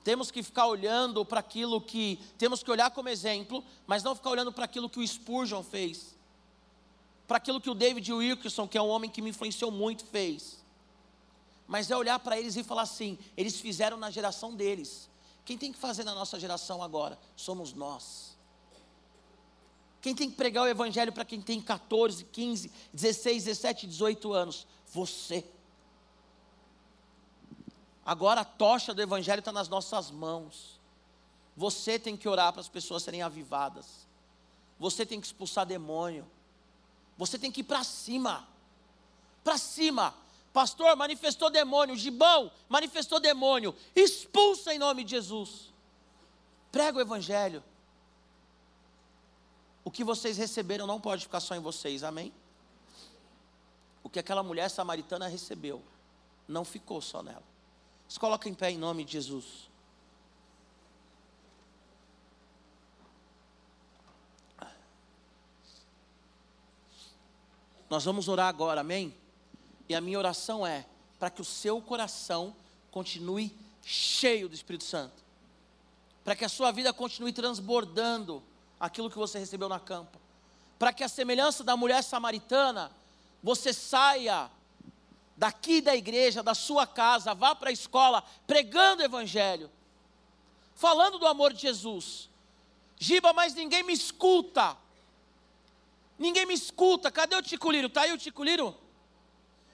Temos 0.04 0.30
que 0.30 0.44
ficar 0.44 0.68
olhando 0.68 1.26
para 1.26 1.40
aquilo 1.40 1.80
que. 1.80 2.20
Temos 2.38 2.62
que 2.62 2.70
olhar 2.70 2.92
como 2.92 3.10
exemplo, 3.10 3.64
mas 3.86 4.04
não 4.04 4.14
ficar 4.14 4.30
olhando 4.30 4.52
para 4.52 4.66
aquilo 4.66 4.90
que 4.90 5.00
o 5.00 5.08
Spurgeon 5.08 5.64
fez. 5.64 6.16
Para 7.26 7.38
aquilo 7.38 7.62
que 7.62 7.70
o 7.70 7.74
David 7.74 8.12
Wilkerson, 8.12 8.68
que 8.68 8.78
é 8.78 8.82
um 8.82 8.90
homem 8.90 9.10
que 9.10 9.22
me 9.22 9.30
influenciou 9.30 9.72
muito, 9.72 10.06
fez. 10.06 10.64
Mas 11.66 11.90
é 11.90 11.96
olhar 11.96 12.20
para 12.20 12.38
eles 12.38 12.56
e 12.58 12.64
falar 12.64 12.84
assim: 12.84 13.18
eles 13.36 13.60
fizeram 13.60 13.98
na 13.98 14.12
geração 14.12 14.54
deles. 14.56 15.10
Quem 15.46 15.58
tem 15.58 15.72
que 15.72 15.80
fazer 15.80 16.04
na 16.04 16.14
nossa 16.14 16.38
geração 16.38 16.84
agora? 16.84 17.18
Somos 17.36 17.74
nós. 17.74 18.38
Quem 20.02 20.14
tem 20.14 20.30
que 20.30 20.36
pregar 20.36 20.66
o 20.66 20.68
Evangelho 20.68 21.12
para 21.12 21.26
quem 21.26 21.42
tem 21.42 21.62
14, 21.62 22.26
15, 22.26 22.72
16, 22.94 23.46
17, 23.46 23.88
18 23.88 24.34
anos? 24.34 24.68
Você. 24.94 25.44
Agora 28.08 28.40
a 28.40 28.46
tocha 28.46 28.94
do 28.94 29.02
Evangelho 29.02 29.40
está 29.40 29.52
nas 29.52 29.68
nossas 29.68 30.10
mãos. 30.10 30.80
Você 31.58 32.00
tem 32.00 32.16
que 32.16 32.30
orar 32.30 32.54
para 32.54 32.62
as 32.62 32.70
pessoas 32.70 33.04
serem 33.04 33.22
avivadas. 33.22 34.08
Você 34.80 35.06
tem 35.06 35.20
que 35.20 35.28
expulsar 35.28 35.66
demônio. 35.66 36.26
Você 37.18 37.38
tem 37.38 37.52
que 37.52 37.60
ir 37.60 37.66
para 37.66 37.84
cima. 37.84 38.48
Para 39.44 39.58
cima. 39.58 40.16
Pastor, 40.54 40.96
manifestou 40.96 41.50
demônio. 41.50 41.98
Gibão, 41.98 42.50
manifestou 42.70 43.20
demônio. 43.20 43.76
Expulsa 43.94 44.74
em 44.74 44.80
nome 44.80 45.04
de 45.04 45.12
Jesus. 45.12 45.74
Prega 46.72 47.00
o 47.00 47.02
Evangelho. 47.02 47.62
O 49.84 49.92
que 49.92 50.06
vocês 50.06 50.38
receberam 50.38 50.88
não 50.88 51.02
pode 51.02 51.24
ficar 51.24 51.42
só 51.42 51.56
em 51.56 51.60
vocês, 51.60 52.06
amém? 52.06 52.34
O 54.02 54.10
que 54.10 54.20
aquela 54.20 54.44
mulher 54.44 54.70
samaritana 54.70 55.28
recebeu, 55.28 55.84
não 56.48 56.64
ficou 56.64 57.02
só 57.02 57.22
nela. 57.22 57.57
Se 58.08 58.20
coloca 58.20 58.48
em 58.48 58.54
pé 58.54 58.72
em 58.72 58.78
nome 58.78 59.04
de 59.04 59.14
Jesus. 59.14 59.68
Nós 67.90 68.04
vamos 68.04 68.28
orar 68.28 68.48
agora, 68.48 68.82
amém? 68.82 69.16
E 69.88 69.96
a 69.96 70.02
minha 70.02 70.18
oração 70.18 70.68
é 70.68 70.86
para 71.18 71.30
que 71.30 71.42
o 71.42 71.46
seu 71.46 71.82
coração 71.82 72.54
continue 72.92 73.56
cheio 73.84 74.50
do 74.50 74.56
Espírito 74.56 74.84
Santo. 74.84 75.24
Para 76.24 76.36
que 76.36 76.44
a 76.44 76.50
sua 76.50 76.72
vida 76.72 76.92
continue 76.92 77.32
transbordando 77.32 78.44
aquilo 78.80 79.10
que 79.10 79.18
você 79.18 79.40
recebeu 79.40 79.70
na 79.70 79.80
campa. 79.80 80.20
Para 80.78 80.92
que 80.92 81.04
a 81.04 81.10
semelhança 81.10 81.64
da 81.64 81.78
mulher 81.78 82.04
samaritana, 82.04 82.92
você 83.42 83.72
saia 83.72 84.52
daqui 85.38 85.80
da 85.80 85.96
igreja, 85.96 86.42
da 86.42 86.56
sua 86.56 86.88
casa, 86.88 87.36
vá 87.36 87.54
para 87.54 87.70
a 87.70 87.72
escola 87.72 88.24
pregando 88.48 89.04
o 89.04 89.06
evangelho, 89.06 89.70
falando 90.74 91.20
do 91.20 91.28
amor 91.28 91.54
de 91.54 91.62
Jesus. 91.62 92.28
Giba, 92.98 93.32
mas 93.32 93.54
ninguém 93.54 93.84
me 93.84 93.94
escuta. 93.94 94.76
Ninguém 96.18 96.48
me 96.48 96.56
escuta. 96.56 97.12
Cadê 97.12 97.36
o 97.36 97.44
Ticuliro? 97.44 97.86
Está 97.86 98.02
aí 98.02 98.12
o 98.12 98.18
Ticuliro? 98.18 98.76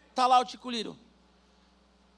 Está 0.09 0.27
lá 0.27 0.39
o 0.39 0.45
Ticuliro. 0.45 0.99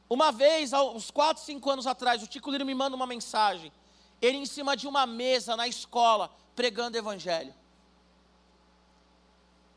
Uma 0.10 0.31
vez, 0.31 0.73
uns 0.73 1.12
4, 1.12 1.43
5 1.43 1.69
anos 1.69 1.86
atrás, 1.86 2.23
o 2.23 2.27
Ticuliro 2.27 2.65
me 2.65 2.73
manda 2.73 2.95
uma 2.95 3.05
mensagem. 3.05 3.71
Ele 4.19 4.38
em 4.38 4.45
cima 4.47 4.75
de 4.75 4.88
uma 4.88 5.05
mesa 5.05 5.55
na 5.55 5.67
escola, 5.67 6.36
pregando 6.55 6.97
o 6.97 6.99
evangelho. 6.99 7.53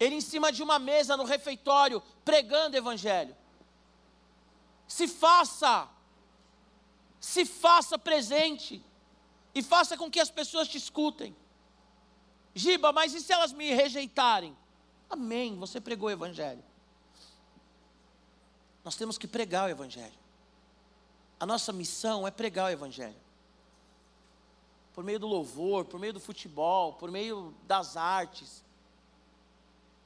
Ele 0.01 0.15
em 0.15 0.21
cima 0.23 0.51
de 0.51 0.63
uma 0.63 0.79
mesa 0.79 1.17
no 1.17 1.25
refeitório, 1.25 2.03
pregando 2.25 2.77
evangelho 2.77 3.37
se 4.89 5.07
faça, 5.07 5.89
se 7.21 7.45
faça 7.45 7.99
presente 7.99 8.83
e 9.55 9.63
faça 9.63 9.97
com 9.97 10.11
que 10.11 10.19
as 10.19 10.31
pessoas 10.31 10.67
te 10.67 10.79
escutem. 10.79 11.37
Giba, 12.55 12.91
mas 12.91 13.15
e 13.15 13.21
se 13.21 13.33
elas 13.33 13.53
me 13.53 13.73
rejeitarem? 13.73 14.57
Amém, 15.11 15.57
você 15.57 15.81
pregou 15.81 16.09
o 16.09 16.13
Evangelho. 16.13 16.65
Nós 18.83 18.97
temos 18.97 19.19
que 19.19 19.29
pregar 19.29 19.67
o 19.67 19.71
Evangelho. 19.71 20.19
A 21.39 21.45
nossa 21.45 21.73
missão 21.73 22.27
é 22.27 22.31
pregar 22.31 22.67
o 22.67 22.71
Evangelho. 22.71 23.21
Por 24.95 25.05
meio 25.05 25.19
do 25.19 25.27
louvor, 25.27 25.85
por 25.85 26.01
meio 26.01 26.15
do 26.15 26.21
futebol, 26.21 26.95
por 26.95 27.11
meio 27.11 27.55
das 27.65 27.97
artes. 27.97 28.65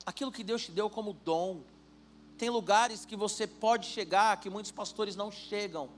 Aquilo 0.04 0.32
que 0.32 0.42
Deus 0.44 0.64
te 0.64 0.72
deu 0.72 0.90
como 0.90 1.12
dom. 1.12 1.62
Tem 2.42 2.50
lugares 2.50 3.04
que 3.04 3.14
você 3.14 3.46
pode 3.46 3.86
chegar 3.86 4.36
que 4.40 4.50
muitos 4.50 4.72
pastores 4.72 5.14
não 5.14 5.30
chegam. 5.30 5.88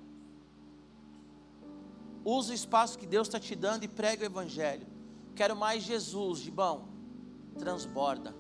Usa 2.23 2.53
o 2.53 2.55
espaço 2.55 2.99
que 2.99 3.07
Deus 3.07 3.29
está 3.29 3.41
te 3.41 3.55
dando 3.55 3.85
e 3.85 3.89
prega 3.89 4.25
o 4.25 4.27
Evangelho. 4.27 4.87
Quero 5.35 5.57
mais 5.57 5.83
Jesus, 5.83 6.41
Gibão. 6.41 6.87
Transborda. 7.59 8.37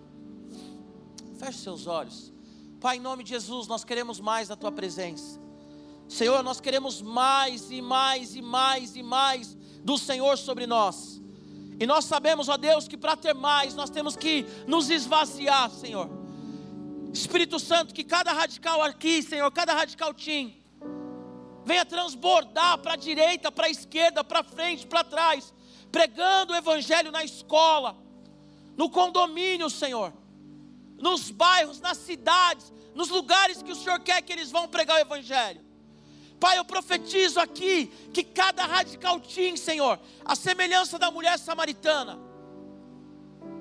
Feche 1.39 1.61
seus 1.61 1.87
olhos. 1.87 2.31
Pai, 2.79 2.99
em 2.99 3.01
nome 3.01 3.25
de 3.25 3.31
Jesus, 3.31 3.67
nós 3.67 3.85
queremos 3.85 4.21
mais 4.21 4.49
da 4.49 4.55
Tua 4.55 4.71
presença. 4.71 5.41
Senhor, 6.07 6.43
nós 6.43 6.61
queremos 6.61 7.01
mais 7.01 7.71
e 7.71 7.81
mais 7.81 8.37
e 8.37 8.43
mais 8.43 8.97
e 8.97 9.03
mais 9.03 9.57
do 9.83 9.97
Senhor 9.97 10.37
sobre 10.37 10.67
nós. 10.67 11.23
E 11.81 11.87
nós 11.87 12.05
sabemos, 12.05 12.51
ó 12.51 12.59
Deus, 12.59 12.87
que 12.87 12.99
para 12.99 13.17
ter 13.17 13.33
mais 13.33 13.75
nós 13.75 13.89
temos 13.89 14.15
que 14.15 14.45
nos 14.67 14.91
esvaziar, 14.91 15.71
Senhor. 15.71 16.24
Espírito 17.15 17.61
Santo, 17.61 17.95
que 17.95 18.03
cada 18.03 18.33
radical 18.33 18.83
aqui, 18.83 19.23
Senhor, 19.23 19.49
cada 19.53 19.73
radical 19.73 20.13
team, 20.13 20.53
venha 21.65 21.85
transbordar 21.85 22.79
para 22.79 22.95
a 22.95 22.97
direita, 22.97 23.53
para 23.53 23.69
a 23.69 23.71
esquerda, 23.71 24.25
para 24.25 24.43
frente, 24.43 24.85
para 24.85 25.05
trás, 25.05 25.55
pregando 25.93 26.53
o 26.53 26.57
Evangelho 26.57 27.13
na 27.13 27.23
escola, 27.23 27.97
no 28.77 28.91
condomínio, 28.91 29.71
Senhor, 29.71 30.13
nos 30.99 31.31
bairros, 31.31 31.81
nas 31.81 31.99
cidades, 31.99 32.73
nos 32.97 33.11
lugares 33.11 33.63
que 33.63 33.71
o 33.71 33.77
Senhor 33.77 34.01
quer 34.01 34.21
que 34.21 34.33
eles 34.33 34.51
vão 34.51 34.67
pregar 34.67 34.97
o 34.97 35.01
Evangelho. 35.01 35.65
Pai, 36.41 36.59
eu 36.59 36.65
profetizo 36.65 37.39
aqui 37.39 37.87
que 38.13 38.25
cada 38.25 38.67
radical 38.67 39.21
team, 39.21 39.57
Senhor, 39.57 40.01
a 40.25 40.35
semelhança 40.35 40.99
da 40.99 41.13
mulher 41.13 41.39
samaritana, 41.39 42.19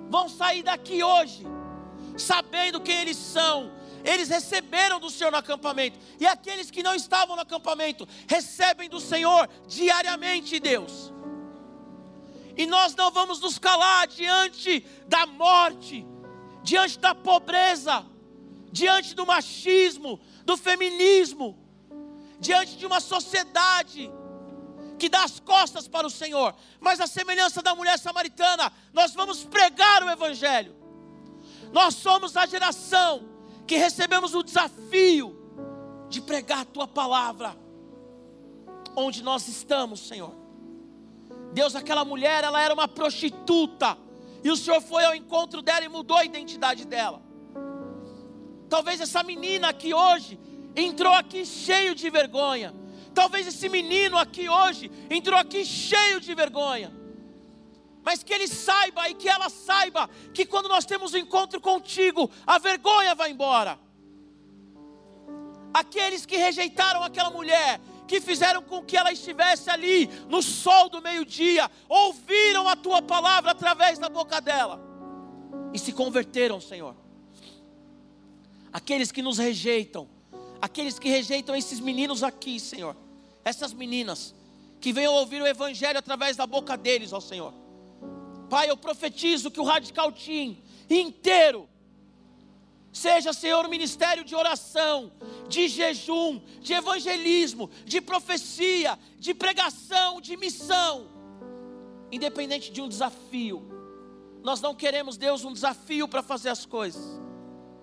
vão 0.09 0.27
sair 0.27 0.63
daqui 0.63 1.03
hoje 1.03 1.45
sabendo 2.17 2.81
quem 2.81 3.01
eles 3.01 3.17
são. 3.17 3.71
Eles 4.03 4.29
receberam 4.29 4.99
do 4.99 5.09
Senhor 5.09 5.31
no 5.31 5.37
acampamento. 5.37 5.97
E 6.19 6.25
aqueles 6.25 6.69
que 6.69 6.83
não 6.83 6.93
estavam 6.93 7.35
no 7.35 7.41
acampamento 7.41 8.07
recebem 8.27 8.89
do 8.89 8.99
Senhor 8.99 9.49
diariamente, 9.67 10.59
Deus. 10.59 11.13
E 12.55 12.65
nós 12.65 12.95
não 12.95 13.09
vamos 13.11 13.39
nos 13.39 13.57
calar 13.57 14.07
diante 14.07 14.85
da 15.07 15.25
morte, 15.25 16.05
diante 16.61 16.99
da 16.99 17.15
pobreza, 17.15 18.05
diante 18.71 19.15
do 19.15 19.25
machismo, 19.25 20.19
do 20.45 20.55
feminismo, 20.57 21.57
diante 22.39 22.75
de 22.77 22.85
uma 22.85 22.99
sociedade 22.99 24.11
que 24.99 25.09
dá 25.09 25.23
as 25.23 25.39
costas 25.39 25.87
para 25.87 26.05
o 26.05 26.09
Senhor, 26.09 26.55
mas 26.79 26.99
a 27.01 27.07
semelhança 27.07 27.61
da 27.61 27.73
mulher 27.73 27.97
samaritana, 27.97 28.71
nós 28.93 29.13
vamos 29.13 29.43
pregar 29.43 30.03
o 30.03 30.09
Evangelho. 30.09 30.82
Nós 31.73 31.95
somos 31.95 32.37
a 32.37 32.45
geração 32.45 33.23
que 33.65 33.75
recebemos 33.75 34.35
o 34.35 34.43
desafio 34.43 35.35
de 36.07 36.21
pregar 36.21 36.59
a 36.59 36.65
tua 36.65 36.87
palavra, 36.87 37.57
onde 38.95 39.23
nós 39.23 39.47
estamos, 39.47 39.99
Senhor. 40.01 40.35
Deus, 41.51 41.75
aquela 41.75 42.05
mulher, 42.05 42.43
ela 42.43 42.61
era 42.61 42.73
uma 42.73 42.87
prostituta, 42.87 43.97
e 44.43 44.51
o 44.51 44.55
Senhor 44.55 44.81
foi 44.81 45.03
ao 45.03 45.15
encontro 45.15 45.63
dela 45.63 45.83
e 45.83 45.89
mudou 45.89 46.15
a 46.15 46.23
identidade 46.23 46.85
dela. 46.85 47.19
Talvez 48.69 49.01
essa 49.01 49.23
menina 49.23 49.69
aqui 49.69 49.95
hoje 49.95 50.39
entrou 50.75 51.13
aqui 51.13 51.43
cheio 51.43 51.95
de 51.95 52.07
vergonha. 52.11 52.71
Talvez 53.15 53.47
esse 53.47 53.67
menino 53.67 54.15
aqui 54.15 54.47
hoje 54.47 54.91
entrou 55.09 55.39
aqui 55.39 55.65
cheio 55.65 56.19
de 56.19 56.35
vergonha. 56.35 57.02
Mas 58.03 58.21
que 58.21 58.33
ele 58.33 58.47
saiba 58.47 59.09
e 59.09 59.13
que 59.13 59.29
ela 59.29 59.49
saiba 59.49 60.09
que 60.33 60.45
quando 60.45 60.67
nós 60.67 60.85
temos 60.85 61.13
um 61.13 61.17
encontro 61.17 61.61
contigo, 61.61 62.29
a 62.45 62.57
vergonha 62.57 63.15
vai 63.15 63.31
embora. 63.31 63.79
Aqueles 65.73 66.25
que 66.25 66.37
rejeitaram 66.37 67.01
aquela 67.01 67.31
mulher, 67.31 67.79
que 68.07 68.19
fizeram 68.19 68.61
com 68.61 68.83
que 68.83 68.97
ela 68.97 69.11
estivesse 69.11 69.69
ali 69.69 70.07
no 70.27 70.43
sol 70.43 70.89
do 70.89 71.01
meio-dia, 71.01 71.71
ouviram 71.87 72.67
a 72.67 72.75
tua 72.75 73.01
palavra 73.01 73.51
através 73.51 73.97
da 73.97 74.09
boca 74.09 74.39
dela 74.41 74.93
e 75.73 75.79
se 75.79 75.91
converteram, 75.91 76.61
Senhor. 76.61 76.95
Aqueles 78.71 79.11
que 79.11 79.21
nos 79.21 79.37
rejeitam, 79.37 80.07
aqueles 80.61 80.99
que 80.99 81.09
rejeitam 81.09 81.55
esses 81.55 81.79
meninos 81.79 82.21
aqui, 82.21 82.59
Senhor, 82.59 82.95
essas 83.43 83.73
meninas 83.73 84.35
que 84.79 84.91
venham 84.91 85.13
ouvir 85.13 85.41
o 85.41 85.47
Evangelho 85.47 85.97
através 85.97 86.35
da 86.35 86.45
boca 86.45 86.77
deles, 86.77 87.13
ó 87.13 87.19
Senhor. 87.19 87.53
Pai, 88.53 88.69
eu 88.69 88.77
profetizo 88.77 89.49
que 89.49 89.59
o 89.59 89.63
Radical 89.63 90.11
Team 90.11 90.55
inteiro 90.87 91.67
Seja, 92.91 93.33
Senhor, 93.33 93.67
ministério 93.67 94.23
de 94.23 94.35
oração, 94.35 95.11
de 95.49 95.67
jejum, 95.67 96.39
de 96.61 96.73
evangelismo, 96.73 97.71
de 97.83 97.99
profecia, 97.99 98.99
de 99.17 99.33
pregação, 99.33 100.21
de 100.21 100.37
missão, 100.37 101.09
independente 102.11 102.71
de 102.71 102.79
um 102.79 102.87
desafio. 102.87 103.63
Nós 104.43 104.61
não 104.61 104.75
queremos, 104.75 105.17
Deus, 105.17 105.43
um 105.43 105.51
desafio 105.51 106.07
para 106.07 106.21
fazer 106.21 106.49
as 106.49 106.67
coisas, 106.67 107.19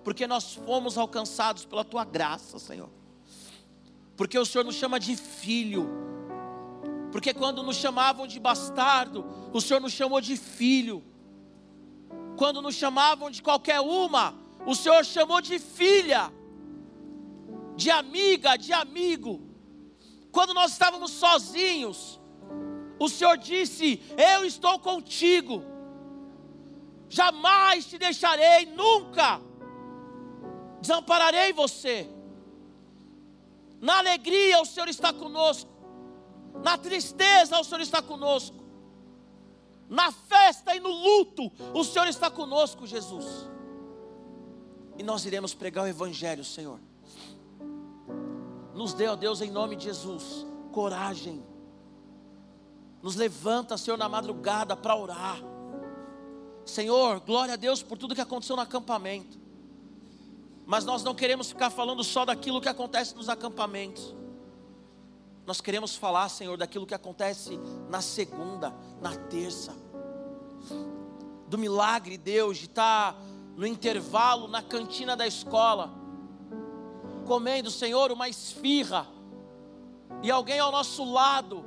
porque 0.05 0.25
nós 0.25 0.53
fomos 0.53 0.97
alcançados 0.97 1.65
pela 1.65 1.83
tua 1.83 2.05
graça, 2.05 2.57
Senhor. 2.57 2.89
Porque 4.15 4.39
o 4.39 4.45
Senhor 4.45 4.63
nos 4.63 4.75
chama 4.75 4.97
de 4.97 5.17
filho. 5.17 5.89
Porque 7.11 7.33
quando 7.33 7.61
nos 7.63 7.75
chamavam 7.75 8.25
de 8.25 8.39
bastardo, 8.39 9.25
o 9.51 9.59
Senhor 9.59 9.79
nos 9.79 9.93
chamou 9.93 10.21
de 10.21 10.37
filho. 10.37 11.03
Quando 12.37 12.61
nos 12.61 12.75
chamavam 12.75 13.29
de 13.29 13.41
qualquer 13.41 13.79
uma, 13.81 14.33
o 14.65 14.73
Senhor 14.75 15.03
chamou 15.05 15.41
de 15.41 15.59
filha, 15.59 16.31
de 17.75 17.91
amiga, 17.91 18.55
de 18.57 18.73
amigo. 18.73 19.41
Quando 20.31 20.53
nós 20.53 20.71
estávamos 20.71 21.11
sozinhos, 21.11 22.19
o 22.99 23.09
Senhor 23.09 23.37
disse: 23.37 24.01
Eu 24.17 24.45
estou 24.45 24.79
contigo, 24.79 25.63
jamais 27.09 27.85
te 27.85 27.97
deixarei, 27.97 28.67
nunca 28.67 29.41
desampararei 30.79 31.53
você. 31.53 32.09
Na 33.79 33.97
alegria, 33.97 34.61
o 34.61 34.65
Senhor 34.65 34.87
está 34.89 35.11
conosco, 35.11 35.70
na 36.63 36.77
tristeza, 36.77 37.59
o 37.59 37.63
Senhor 37.63 37.81
está 37.81 38.01
conosco, 38.01 38.57
na 39.89 40.11
festa 40.11 40.75
e 40.75 40.79
no 40.79 40.89
luto, 40.89 41.51
o 41.73 41.83
Senhor 41.83 42.07
está 42.07 42.29
conosco, 42.29 42.87
Jesus 42.87 43.51
e 45.01 45.03
nós 45.03 45.25
iremos 45.25 45.55
pregar 45.55 45.85
o 45.85 45.87
Evangelho, 45.87 46.43
Senhor. 46.43 46.79
Nos 48.75 48.93
dê, 48.93 49.07
ó 49.07 49.15
Deus, 49.15 49.41
em 49.41 49.49
nome 49.49 49.75
de 49.75 49.85
Jesus, 49.85 50.45
coragem. 50.71 51.43
Nos 53.01 53.15
levanta, 53.15 53.79
Senhor, 53.79 53.97
na 53.97 54.07
madrugada 54.07 54.75
para 54.75 54.95
orar. 54.95 55.39
Senhor, 56.63 57.19
glória 57.21 57.55
a 57.55 57.57
Deus 57.57 57.81
por 57.81 57.97
tudo 57.97 58.13
que 58.13 58.21
aconteceu 58.21 58.55
no 58.55 58.61
acampamento. 58.61 59.39
Mas 60.67 60.85
nós 60.85 61.03
não 61.03 61.15
queremos 61.15 61.47
ficar 61.47 61.71
falando 61.71 62.03
só 62.03 62.23
daquilo 62.23 62.61
que 62.61 62.69
acontece 62.69 63.15
nos 63.15 63.27
acampamentos. 63.27 64.15
Nós 65.45 65.59
queremos 65.59 65.95
falar, 65.95 66.29
Senhor, 66.29 66.57
daquilo 66.57 66.85
que 66.85 66.93
acontece 66.93 67.59
na 67.89 68.01
segunda, 68.01 68.73
na 69.01 69.15
terça. 69.15 69.75
Do 71.47 71.57
milagre, 71.57 72.17
Deus, 72.17 72.57
de 72.57 72.65
estar 72.65 73.15
no 73.55 73.65
intervalo, 73.65 74.47
na 74.47 74.61
cantina 74.61 75.15
da 75.15 75.27
escola, 75.27 75.91
comendo, 77.25 77.69
Senhor, 77.69 78.11
uma 78.11 78.29
esfirra, 78.29 79.07
e 80.23 80.29
alguém 80.29 80.59
ao 80.59 80.71
nosso 80.71 81.03
lado, 81.03 81.65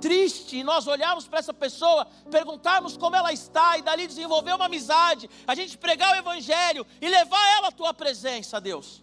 triste, 0.00 0.58
e 0.58 0.64
nós 0.64 0.86
olharmos 0.86 1.26
para 1.26 1.38
essa 1.38 1.54
pessoa, 1.54 2.06
perguntarmos 2.30 2.96
como 2.96 3.16
ela 3.16 3.32
está, 3.32 3.78
e 3.78 3.82
dali 3.82 4.06
desenvolver 4.06 4.52
uma 4.54 4.66
amizade, 4.66 5.30
a 5.46 5.54
gente 5.54 5.78
pregar 5.78 6.12
o 6.12 6.18
Evangelho 6.18 6.86
e 7.00 7.08
levar 7.08 7.46
ela 7.56 7.68
à 7.68 7.72
tua 7.72 7.94
presença, 7.94 8.60
Deus. 8.60 9.02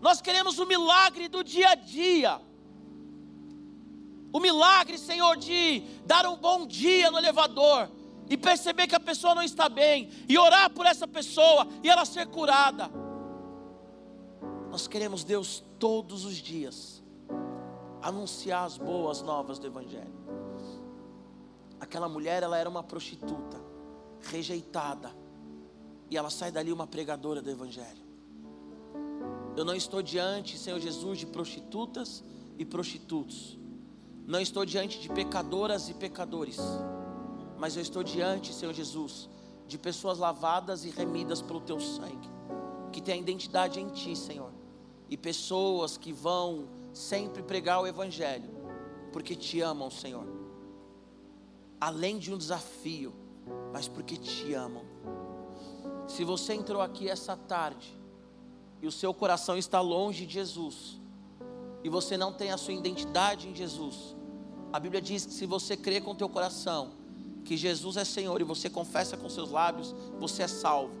Nós 0.00 0.20
queremos 0.20 0.58
o 0.58 0.66
milagre 0.66 1.28
do 1.28 1.44
dia 1.44 1.70
a 1.70 1.74
dia. 1.74 2.40
O 4.32 4.40
milagre, 4.40 4.96
Senhor, 4.96 5.36
de 5.36 5.80
dar 6.06 6.26
um 6.26 6.36
bom 6.36 6.66
dia 6.66 7.10
no 7.10 7.18
elevador, 7.18 7.90
e 8.28 8.36
perceber 8.36 8.86
que 8.86 8.94
a 8.94 9.00
pessoa 9.00 9.34
não 9.34 9.42
está 9.42 9.68
bem, 9.68 10.08
e 10.28 10.38
orar 10.38 10.70
por 10.70 10.86
essa 10.86 11.06
pessoa 11.06 11.66
e 11.82 11.90
ela 11.90 12.04
ser 12.04 12.28
curada. 12.28 12.88
Nós 14.70 14.86
queremos, 14.86 15.24
Deus, 15.24 15.64
todos 15.80 16.24
os 16.24 16.36
dias, 16.36 17.02
anunciar 18.00 18.64
as 18.64 18.78
boas 18.78 19.20
novas 19.20 19.58
do 19.58 19.66
Evangelho. 19.66 20.14
Aquela 21.80 22.08
mulher, 22.08 22.44
ela 22.44 22.56
era 22.56 22.70
uma 22.70 22.84
prostituta, 22.84 23.60
rejeitada, 24.20 25.10
e 26.08 26.16
ela 26.16 26.30
sai 26.30 26.52
dali 26.52 26.72
uma 26.72 26.86
pregadora 26.86 27.42
do 27.42 27.50
Evangelho. 27.50 28.09
Eu 29.56 29.64
não 29.64 29.74
estou 29.74 30.02
diante, 30.02 30.58
Senhor 30.58 30.78
Jesus, 30.78 31.18
de 31.18 31.26
prostitutas 31.26 32.22
e 32.58 32.64
prostitutos, 32.64 33.58
não 34.26 34.40
estou 34.40 34.64
diante 34.64 35.00
de 35.00 35.08
pecadoras 35.08 35.88
e 35.88 35.94
pecadores. 35.94 36.58
Mas 37.58 37.76
eu 37.76 37.82
estou 37.82 38.02
diante, 38.02 38.54
Senhor 38.54 38.72
Jesus, 38.72 39.28
de 39.66 39.76
pessoas 39.76 40.18
lavadas 40.18 40.84
e 40.84 40.90
remidas 40.90 41.42
pelo 41.42 41.60
teu 41.60 41.80
sangue, 41.80 42.30
que 42.92 43.00
tem 43.00 43.14
a 43.14 43.18
identidade 43.18 43.80
em 43.80 43.88
ti, 43.88 44.16
Senhor, 44.16 44.52
e 45.08 45.16
pessoas 45.16 45.96
que 45.96 46.12
vão 46.12 46.68
sempre 46.92 47.42
pregar 47.42 47.82
o 47.82 47.86
Evangelho, 47.86 48.48
porque 49.12 49.34
te 49.34 49.60
amam, 49.60 49.90
Senhor, 49.90 50.26
além 51.80 52.18
de 52.18 52.32
um 52.32 52.38
desafio, 52.38 53.12
mas 53.72 53.88
porque 53.88 54.16
te 54.16 54.54
amam. 54.54 54.84
Se 56.06 56.24
você 56.24 56.54
entrou 56.54 56.80
aqui 56.80 57.08
essa 57.08 57.36
tarde 57.36 57.99
e 58.82 58.86
o 58.86 58.92
seu 58.92 59.12
coração 59.12 59.56
está 59.56 59.80
longe 59.80 60.26
de 60.26 60.34
Jesus, 60.34 61.00
e 61.82 61.88
você 61.88 62.16
não 62.16 62.32
tem 62.32 62.50
a 62.50 62.56
sua 62.56 62.74
identidade 62.74 63.48
em 63.48 63.54
Jesus, 63.54 64.14
a 64.72 64.78
Bíblia 64.78 65.00
diz 65.00 65.26
que 65.26 65.32
se 65.32 65.46
você 65.46 65.76
crê 65.76 66.00
com 66.00 66.12
o 66.12 66.14
teu 66.14 66.28
coração 66.28 66.92
que 67.44 67.56
Jesus 67.56 67.96
é 67.96 68.04
Senhor 68.04 68.40
e 68.40 68.44
você 68.44 68.70
confessa 68.70 69.16
com 69.16 69.28
seus 69.28 69.50
lábios, 69.50 69.94
você 70.18 70.42
é 70.44 70.48
salvo. 70.48 70.94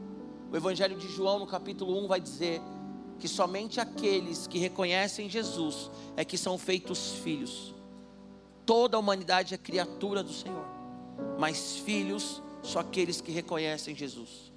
O 0.50 0.56
Evangelho 0.56 0.96
de 0.96 1.06
João, 1.08 1.38
no 1.38 1.46
capítulo 1.46 1.96
1, 2.04 2.08
vai 2.08 2.20
dizer 2.20 2.60
que 3.20 3.28
somente 3.28 3.78
aqueles 3.78 4.46
que 4.46 4.58
reconhecem 4.58 5.30
Jesus 5.30 5.90
é 6.16 6.24
que 6.24 6.36
são 6.36 6.58
feitos 6.58 7.12
filhos. 7.22 7.72
Toda 8.66 8.96
a 8.96 9.00
humanidade 9.00 9.54
é 9.54 9.58
criatura 9.58 10.22
do 10.22 10.32
Senhor, 10.32 10.64
mas 11.38 11.76
filhos 11.76 12.42
só 12.62 12.80
aqueles 12.80 13.20
que 13.20 13.30
reconhecem 13.30 13.94
Jesus. 13.94 14.52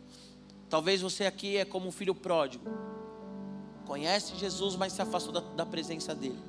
Talvez 0.69 1.01
você 1.01 1.25
aqui 1.25 1.57
é 1.57 1.65
como 1.65 1.87
um 1.87 1.91
filho 1.91 2.15
pródigo, 2.15 2.65
conhece 3.83 4.35
Jesus, 4.35 4.75
mas 4.75 4.93
se 4.93 5.01
afastou 5.01 5.33
da, 5.33 5.39
da 5.39 5.65
presença 5.65 6.13
dele. 6.15 6.39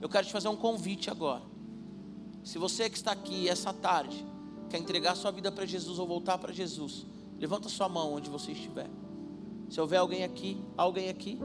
Eu 0.00 0.08
quero 0.08 0.26
te 0.26 0.32
fazer 0.32 0.48
um 0.48 0.56
convite 0.56 1.10
agora. 1.10 1.42
Se 2.42 2.58
você 2.58 2.88
que 2.88 2.96
está 2.96 3.12
aqui 3.12 3.48
essa 3.48 3.72
tarde, 3.72 4.26
quer 4.68 4.78
entregar 4.78 5.14
sua 5.14 5.30
vida 5.30 5.52
para 5.52 5.66
Jesus 5.66 5.98
ou 5.98 6.06
voltar 6.06 6.38
para 6.38 6.52
Jesus, 6.52 7.04
levanta 7.38 7.68
sua 7.68 7.88
mão 7.88 8.14
onde 8.14 8.30
você 8.30 8.52
estiver. 8.52 8.88
Se 9.68 9.80
houver 9.80 9.98
alguém 9.98 10.24
aqui, 10.24 10.62
alguém 10.76 11.08
aqui, 11.08 11.38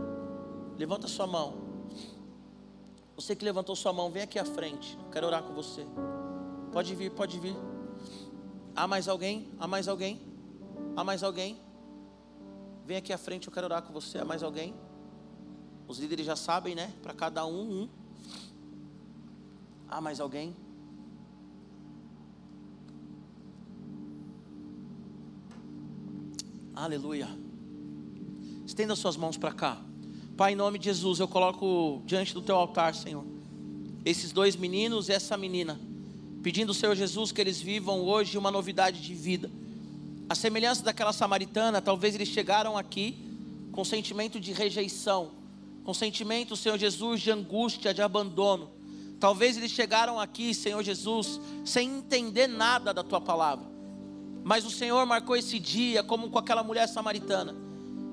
levanta 0.78 1.08
sua 1.08 1.28
mão. 1.28 1.66
Você 3.16 3.36
que 3.36 3.46
levantou 3.46 3.76
sua 3.76 3.94
mão, 3.94 4.10
vem 4.10 4.24
aqui 4.24 4.38
à 4.40 4.46
frente. 4.46 4.98
Quero 5.12 5.28
orar 5.28 5.44
com 5.44 5.54
você. 5.54 5.86
Pode 6.72 6.94
vir, 6.96 7.12
pode 7.12 7.40
vir. 7.40 7.56
Há 8.76 8.88
mais 8.88 9.08
alguém? 9.08 9.50
Há 9.60 9.68
mais 9.68 9.88
alguém? 9.88 10.22
Há 10.96 11.04
mais 11.04 11.24
alguém? 11.24 11.62
Vem 12.86 12.98
aqui 12.98 13.14
à 13.14 13.18
frente, 13.18 13.48
eu 13.48 13.54
quero 13.54 13.66
orar 13.66 13.82
com 13.82 13.94
você. 13.94 14.18
Há 14.18 14.26
mais 14.26 14.44
alguém? 14.44 14.76
Os 15.88 16.00
líderes 16.00 16.26
já 16.26 16.36
sabem, 16.36 16.74
né? 16.74 16.92
Para 17.04 17.14
cada 17.14 17.46
um, 17.46 17.84
um. 17.84 17.90
Ah, 19.88 20.02
mais 20.02 20.20
alguém? 20.20 20.56
Aleluia. 26.74 27.30
Estenda 28.66 28.96
suas 28.96 29.16
mãos 29.16 29.38
para 29.38 29.54
cá. 29.54 29.82
Pai, 30.36 30.52
em 30.52 30.56
nome 30.56 30.78
de 30.78 30.86
Jesus, 30.86 31.20
eu 31.20 31.28
coloco 31.28 32.02
diante 32.06 32.34
do 32.34 32.42
teu 32.42 32.58
altar, 32.58 32.94
Senhor, 32.94 33.24
esses 34.04 34.34
dois 34.34 34.58
meninos 34.58 35.08
e 35.08 35.14
essa 35.14 35.38
menina, 35.38 35.80
pedindo, 36.44 36.74
Senhor 36.74 36.94
Jesus, 36.94 37.32
que 37.32 37.40
eles 37.40 37.62
vivam 37.62 38.02
hoje 38.02 38.38
uma 38.38 38.52
novidade 38.52 39.02
de 39.02 39.14
vida. 39.14 39.50
A 40.28 40.36
semelhança 40.36 40.84
daquela 40.84 41.14
samaritana, 41.14 41.82
talvez 41.82 42.16
eles 42.16 42.28
chegaram 42.28 42.78
aqui 42.78 43.16
com 43.72 43.86
sentimento 43.86 44.38
de 44.40 44.52
rejeição, 44.52 45.32
com 45.86 45.94
sentimento, 45.94 46.58
Senhor 46.58 46.78
Jesus, 46.78 47.22
de 47.22 47.32
angústia, 47.32 47.94
de 47.94 48.02
abandono. 48.02 48.72
Talvez 49.20 49.56
eles 49.56 49.72
chegaram 49.72 50.20
aqui, 50.20 50.54
Senhor 50.54 50.84
Jesus, 50.84 51.40
sem 51.64 51.90
entender 52.00 52.48
nada 52.48 52.94
da 52.94 53.04
tua 53.04 53.22
palavra. 53.22 53.66
Mas 54.44 54.66
o 54.66 54.70
Senhor 54.70 55.06
marcou 55.06 55.38
esse 55.38 55.58
dia 55.58 56.04
como 56.04 56.30
com 56.30 56.38
aquela 56.38 56.64
mulher 56.64 56.88
samaritana 56.88 57.64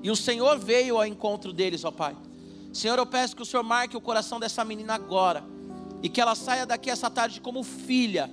e 0.03 0.11
o 0.11 0.15
Senhor 0.17 0.59
veio 0.59 0.97
ao 0.97 1.07
encontro 1.07 1.53
deles, 1.53 1.85
ó 1.85 1.89
Pai. 1.89 2.13
Senhor, 2.73 2.99
eu 2.99 3.05
peço 3.05 3.37
que 3.37 3.41
o 3.41 3.45
Senhor 3.45 3.63
marque 3.63 3.95
o 3.95 4.01
coração 4.01 4.37
dessa 4.37 4.65
menina 4.65 4.93
agora. 4.93 5.41
E 6.01 6.09
que 6.09 6.19
ela 6.19 6.35
saia 6.35 6.65
daqui 6.65 6.89
essa 6.89 7.09
tarde 7.09 7.39
como 7.39 7.63
filha, 7.63 8.29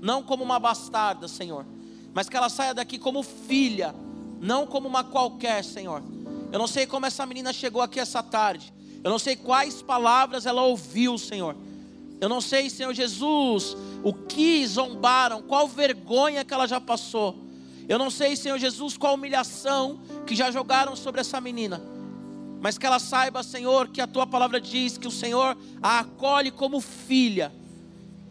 não 0.00 0.20
como 0.20 0.42
uma 0.42 0.58
bastarda, 0.58 1.28
Senhor. 1.28 1.64
Mas 2.12 2.28
que 2.28 2.36
ela 2.36 2.48
saia 2.48 2.74
daqui 2.74 2.98
como 2.98 3.22
filha, 3.22 3.94
não 4.40 4.66
como 4.66 4.88
uma 4.88 5.04
qualquer, 5.04 5.62
Senhor. 5.62 6.02
Eu 6.50 6.58
não 6.58 6.66
sei 6.66 6.86
como 6.88 7.06
essa 7.06 7.24
menina 7.24 7.52
chegou 7.52 7.80
aqui 7.80 8.00
essa 8.00 8.20
tarde. 8.20 8.74
Eu 9.02 9.10
não 9.10 9.18
sei 9.18 9.36
quais 9.36 9.82
palavras 9.82 10.46
ela 10.46 10.62
ouviu, 10.62 11.18
Senhor. 11.18 11.56
Eu 12.20 12.28
não 12.28 12.40
sei, 12.40 12.70
Senhor 12.70 12.94
Jesus, 12.94 13.76
o 14.04 14.12
que 14.12 14.64
zombaram, 14.66 15.42
qual 15.42 15.66
vergonha 15.66 16.44
que 16.44 16.54
ela 16.54 16.68
já 16.68 16.80
passou. 16.80 17.36
Eu 17.88 17.98
não 17.98 18.10
sei, 18.10 18.36
Senhor 18.36 18.58
Jesus, 18.58 18.96
qual 18.96 19.14
humilhação 19.14 20.00
que 20.24 20.36
já 20.36 20.50
jogaram 20.50 20.94
sobre 20.94 21.20
essa 21.20 21.40
menina. 21.40 21.82
Mas 22.60 22.78
que 22.78 22.86
ela 22.86 23.00
saiba, 23.00 23.42
Senhor, 23.42 23.88
que 23.88 24.00
a 24.00 24.06
tua 24.06 24.24
palavra 24.24 24.60
diz 24.60 24.96
que 24.96 25.08
o 25.08 25.10
Senhor 25.10 25.58
a 25.82 25.98
acolhe 25.98 26.52
como 26.52 26.80
filha. 26.80 27.52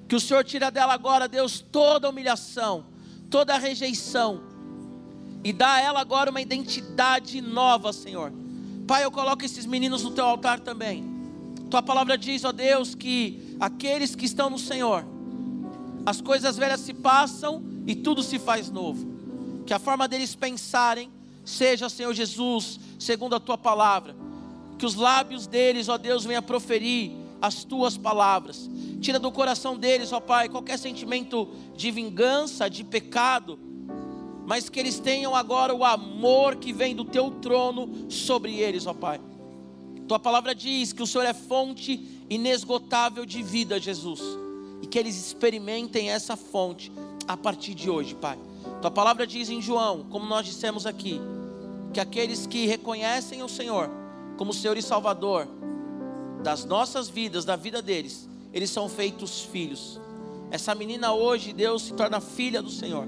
Que 0.08 0.16
o 0.16 0.22
Senhor 0.22 0.44
tira 0.46 0.72
dela 0.72 0.94
agora, 0.94 1.28
Deus, 1.28 1.60
toda 1.60 2.10
humilhação, 2.10 2.86
toda 3.30 3.58
rejeição. 3.58 4.42
E 5.44 5.52
dá 5.52 5.74
a 5.74 5.82
ela 5.82 6.00
agora 6.00 6.32
uma 6.32 6.42
identidade 6.42 7.42
nova, 7.42 7.92
Senhor. 7.92 8.32
Pai, 8.92 9.06
eu 9.06 9.10
coloco 9.10 9.46
esses 9.46 9.66
meninos 9.66 10.04
no 10.04 10.12
teu 10.12 10.26
altar 10.26 10.60
também. 10.60 11.06
Tua 11.70 11.82
palavra 11.82 12.18
diz, 12.18 12.44
ó 12.44 12.52
Deus, 12.52 12.94
que 12.94 13.56
aqueles 13.58 14.16
que 14.16 14.26
estão 14.26 14.50
no 14.50 14.60
Senhor, 14.60 15.06
as 16.06 16.20
coisas 16.20 16.58
velhas 16.58 16.82
se 16.82 16.94
passam 16.94 17.64
e 17.88 17.96
tudo 17.96 18.22
se 18.22 18.38
faz 18.38 18.70
novo. 18.70 19.08
Que 19.66 19.74
a 19.74 19.80
forma 19.80 20.10
deles 20.10 20.36
pensarem 20.36 21.10
seja, 21.46 21.88
Senhor 21.88 22.14
Jesus, 22.14 22.82
segundo 23.00 23.34
a 23.34 23.40
tua 23.40 23.58
palavra, 23.58 24.14
que 24.78 24.86
os 24.86 24.96
lábios 24.96 25.48
deles, 25.48 25.88
ó 25.88 25.98
Deus, 25.98 26.26
venha 26.26 26.42
proferir 26.42 27.14
as 27.42 27.64
tuas 27.64 27.96
palavras, 27.96 28.70
tira 29.00 29.18
do 29.18 29.32
coração 29.32 29.78
deles, 29.78 30.12
ó 30.12 30.20
Pai, 30.20 30.50
qualquer 30.50 30.78
sentimento 30.78 31.48
de 31.78 31.92
vingança, 31.92 32.70
de 32.70 32.84
pecado, 32.84 33.58
mas 34.46 34.70
que 34.70 34.80
eles 34.80 35.00
tenham 35.00 35.36
agora 35.36 35.74
o 35.74 35.84
amor 35.84 36.56
que 36.56 36.74
vem 36.74 36.96
do 36.96 37.06
teu 37.06 37.32
trono 37.32 38.10
sobre 38.10 38.56
eles, 38.56 38.86
ó 38.86 38.94
Pai. 38.94 39.20
Tua 40.08 40.20
palavra 40.20 40.54
diz 40.54 40.92
que 40.92 41.04
o 41.04 41.08
Senhor 41.08 41.26
é 41.26 41.34
fonte 41.34 42.24
inesgotável 42.30 43.26
de 43.26 43.42
vida, 43.42 43.80
Jesus, 43.80 44.22
e 44.82 44.88
que 44.88 45.00
eles 45.00 45.18
experimentem 45.18 46.10
essa 46.10 46.36
fonte 46.36 46.92
a 47.28 47.38
partir 47.38 47.74
de 47.74 47.90
hoje, 47.90 48.16
Pai. 48.16 48.38
Tua 48.82 48.92
palavra 48.92 49.26
diz 49.26 49.50
em 49.50 49.62
João, 49.62 50.06
como 50.10 50.26
nós 50.26 50.46
dissemos 50.46 50.86
aqui, 50.86 51.22
que 51.94 52.00
aqueles 52.00 52.46
que 52.48 52.66
reconhecem 52.66 53.44
o 53.44 53.50
Senhor 53.50 53.90
como 54.38 54.54
Senhor 54.54 54.78
e 54.78 54.82
Salvador 54.82 55.48
das 56.42 56.66
nossas 56.66 57.08
vidas, 57.08 57.46
da 57.46 57.56
vida 57.56 57.82
deles, 57.82 58.28
eles 58.52 58.70
são 58.70 58.90
feitos 58.90 59.42
filhos. 59.44 60.00
Essa 60.50 60.74
menina 60.76 61.14
hoje, 61.14 61.54
Deus 61.54 61.84
se 61.84 61.94
torna 61.94 62.20
filha 62.20 62.62
do 62.62 62.70
Senhor. 62.70 63.08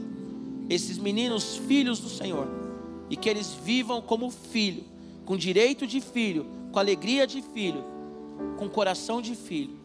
Esses 0.69 0.97
meninos, 0.97 1.57
filhos 1.57 1.99
do 1.99 2.09
Senhor. 2.09 2.47
E 3.09 3.15
que 3.15 3.29
eles 3.29 3.53
vivam 3.63 4.01
como 4.01 4.31
filho, 4.31 4.83
com 5.25 5.37
direito 5.37 5.85
de 5.85 6.01
filho, 6.01 6.45
com 6.71 6.79
alegria 6.79 7.27
de 7.27 7.41
filho, 7.41 7.83
com 8.57 8.69
coração 8.69 9.21
de 9.21 9.35
filho. 9.35 9.77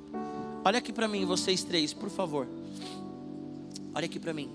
Olha 0.64 0.78
aqui 0.78 0.92
para 0.92 1.08
mim, 1.08 1.24
vocês 1.24 1.62
três, 1.62 1.92
por 1.92 2.10
favor. 2.10 2.46
Olha 3.94 4.06
aqui 4.06 4.18
para 4.18 4.32
mim. 4.32 4.50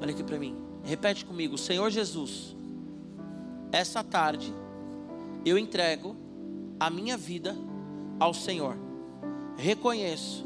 Olha 0.00 0.10
aqui 0.10 0.22
para 0.22 0.38
mim. 0.38 0.54
Repete 0.84 1.24
comigo, 1.24 1.56
Senhor 1.56 1.90
Jesus. 1.90 2.54
Essa 3.72 4.04
tarde 4.04 4.52
eu 5.44 5.58
entrego 5.58 6.16
a 6.78 6.90
minha 6.90 7.16
vida 7.16 7.56
ao 8.18 8.34
Senhor. 8.34 8.76
Reconheço 9.56 10.44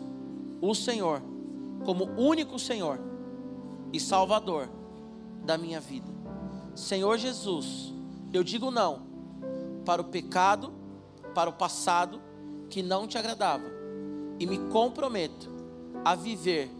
o 0.60 0.74
Senhor 0.74 1.22
como 1.84 2.04
único 2.16 2.58
Senhor 2.58 2.98
e 3.92 4.00
Salvador 4.00 4.68
da 5.44 5.56
minha 5.58 5.80
vida. 5.80 6.10
Senhor 6.74 7.18
Jesus, 7.18 7.92
eu 8.32 8.44
digo 8.44 8.70
não 8.70 9.02
para 9.84 10.02
o 10.02 10.06
pecado, 10.06 10.72
para 11.34 11.50
o 11.50 11.52
passado 11.52 12.20
que 12.68 12.82
não 12.82 13.06
te 13.06 13.18
agradava 13.18 13.64
e 14.38 14.46
me 14.46 14.58
comprometo 14.70 15.50
a 16.04 16.14
viver 16.14 16.70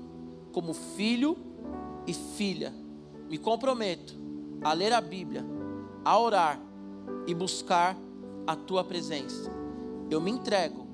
como 0.53 0.73
filho 0.73 1.37
e 2.07 2.15
filha, 2.15 2.73
me 3.29 3.39
comprometo 3.39 4.15
a 4.63 4.73
ler 4.73 4.93
a 4.93 5.01
Bíblia, 5.01 5.45
a 6.05 6.19
orar 6.19 6.61
e 7.27 7.35
buscar 7.35 7.97
a 8.47 8.57
tua 8.57 8.83
presença. 8.83 9.51
Eu 10.11 10.21
me 10.21 10.31
entrego, 10.31 10.87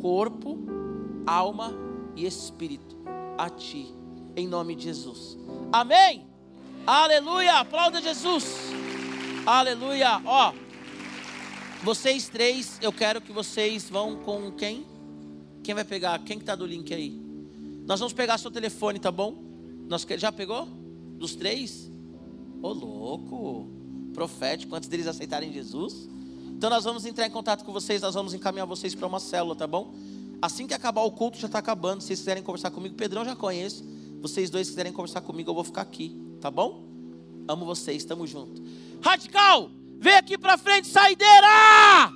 corpo, 0.00 0.58
alma 1.26 1.72
e 2.16 2.26
espírito, 2.26 2.96
a 3.38 3.48
ti, 3.48 3.94
em 4.36 4.46
nome 4.46 4.74
de 4.74 4.84
Jesus. 4.84 5.36
Amém? 5.72 6.26
Aleluia! 6.86 7.60
Aplauda 7.60 8.00
Jesus! 8.00 8.44
Aleluia! 9.46 10.20
Ó, 10.24 10.52
vocês 11.82 12.28
três, 12.28 12.78
eu 12.80 12.92
quero 12.92 13.20
que 13.20 13.32
vocês 13.32 13.88
vão 13.88 14.16
com 14.16 14.50
quem? 14.52 14.86
Quem 15.62 15.74
vai 15.74 15.84
pegar? 15.84 16.18
Quem 16.20 16.38
que 16.38 16.44
tá 16.44 16.54
do 16.54 16.66
link 16.66 16.92
aí? 16.92 17.20
Nós 17.86 18.00
vamos 18.00 18.12
pegar 18.12 18.38
seu 18.38 18.50
telefone, 18.50 18.98
tá 18.98 19.12
bom? 19.12 19.34
Nós, 19.88 20.06
já 20.16 20.32
pegou? 20.32 20.66
Dos 21.18 21.34
três? 21.34 21.90
Ô 22.62 22.72
louco! 22.72 23.68
Profético, 24.12 24.74
antes 24.74 24.88
deles 24.88 25.06
aceitarem 25.06 25.52
Jesus. 25.52 26.08
Então 26.56 26.70
nós 26.70 26.84
vamos 26.84 27.04
entrar 27.04 27.26
em 27.26 27.30
contato 27.30 27.64
com 27.64 27.72
vocês, 27.72 28.00
nós 28.00 28.14
vamos 28.14 28.32
encaminhar 28.32 28.66
vocês 28.66 28.94
para 28.94 29.06
uma 29.06 29.20
célula, 29.20 29.56
tá 29.56 29.66
bom? 29.66 29.92
Assim 30.40 30.66
que 30.66 30.74
acabar 30.74 31.02
o 31.02 31.10
culto, 31.10 31.38
já 31.38 31.46
está 31.46 31.58
acabando. 31.58 32.00
Se 32.00 32.08
vocês 32.08 32.20
quiserem 32.20 32.42
conversar 32.42 32.70
comigo, 32.70 32.94
Pedrão 32.94 33.24
já 33.24 33.34
conheço. 33.34 33.84
Vocês 34.24 34.48
dois 34.48 34.70
quiserem 34.70 34.90
conversar 34.90 35.20
comigo, 35.20 35.50
eu 35.50 35.54
vou 35.54 35.62
ficar 35.62 35.82
aqui, 35.82 36.18
tá 36.40 36.50
bom? 36.50 36.82
Amo 37.46 37.66
vocês, 37.66 37.98
estamos 37.98 38.30
juntos. 38.30 38.62
Radical, 39.02 39.70
vem 40.00 40.14
aqui 40.14 40.38
para 40.38 40.56
frente, 40.56 40.88
saideira! 40.88 42.10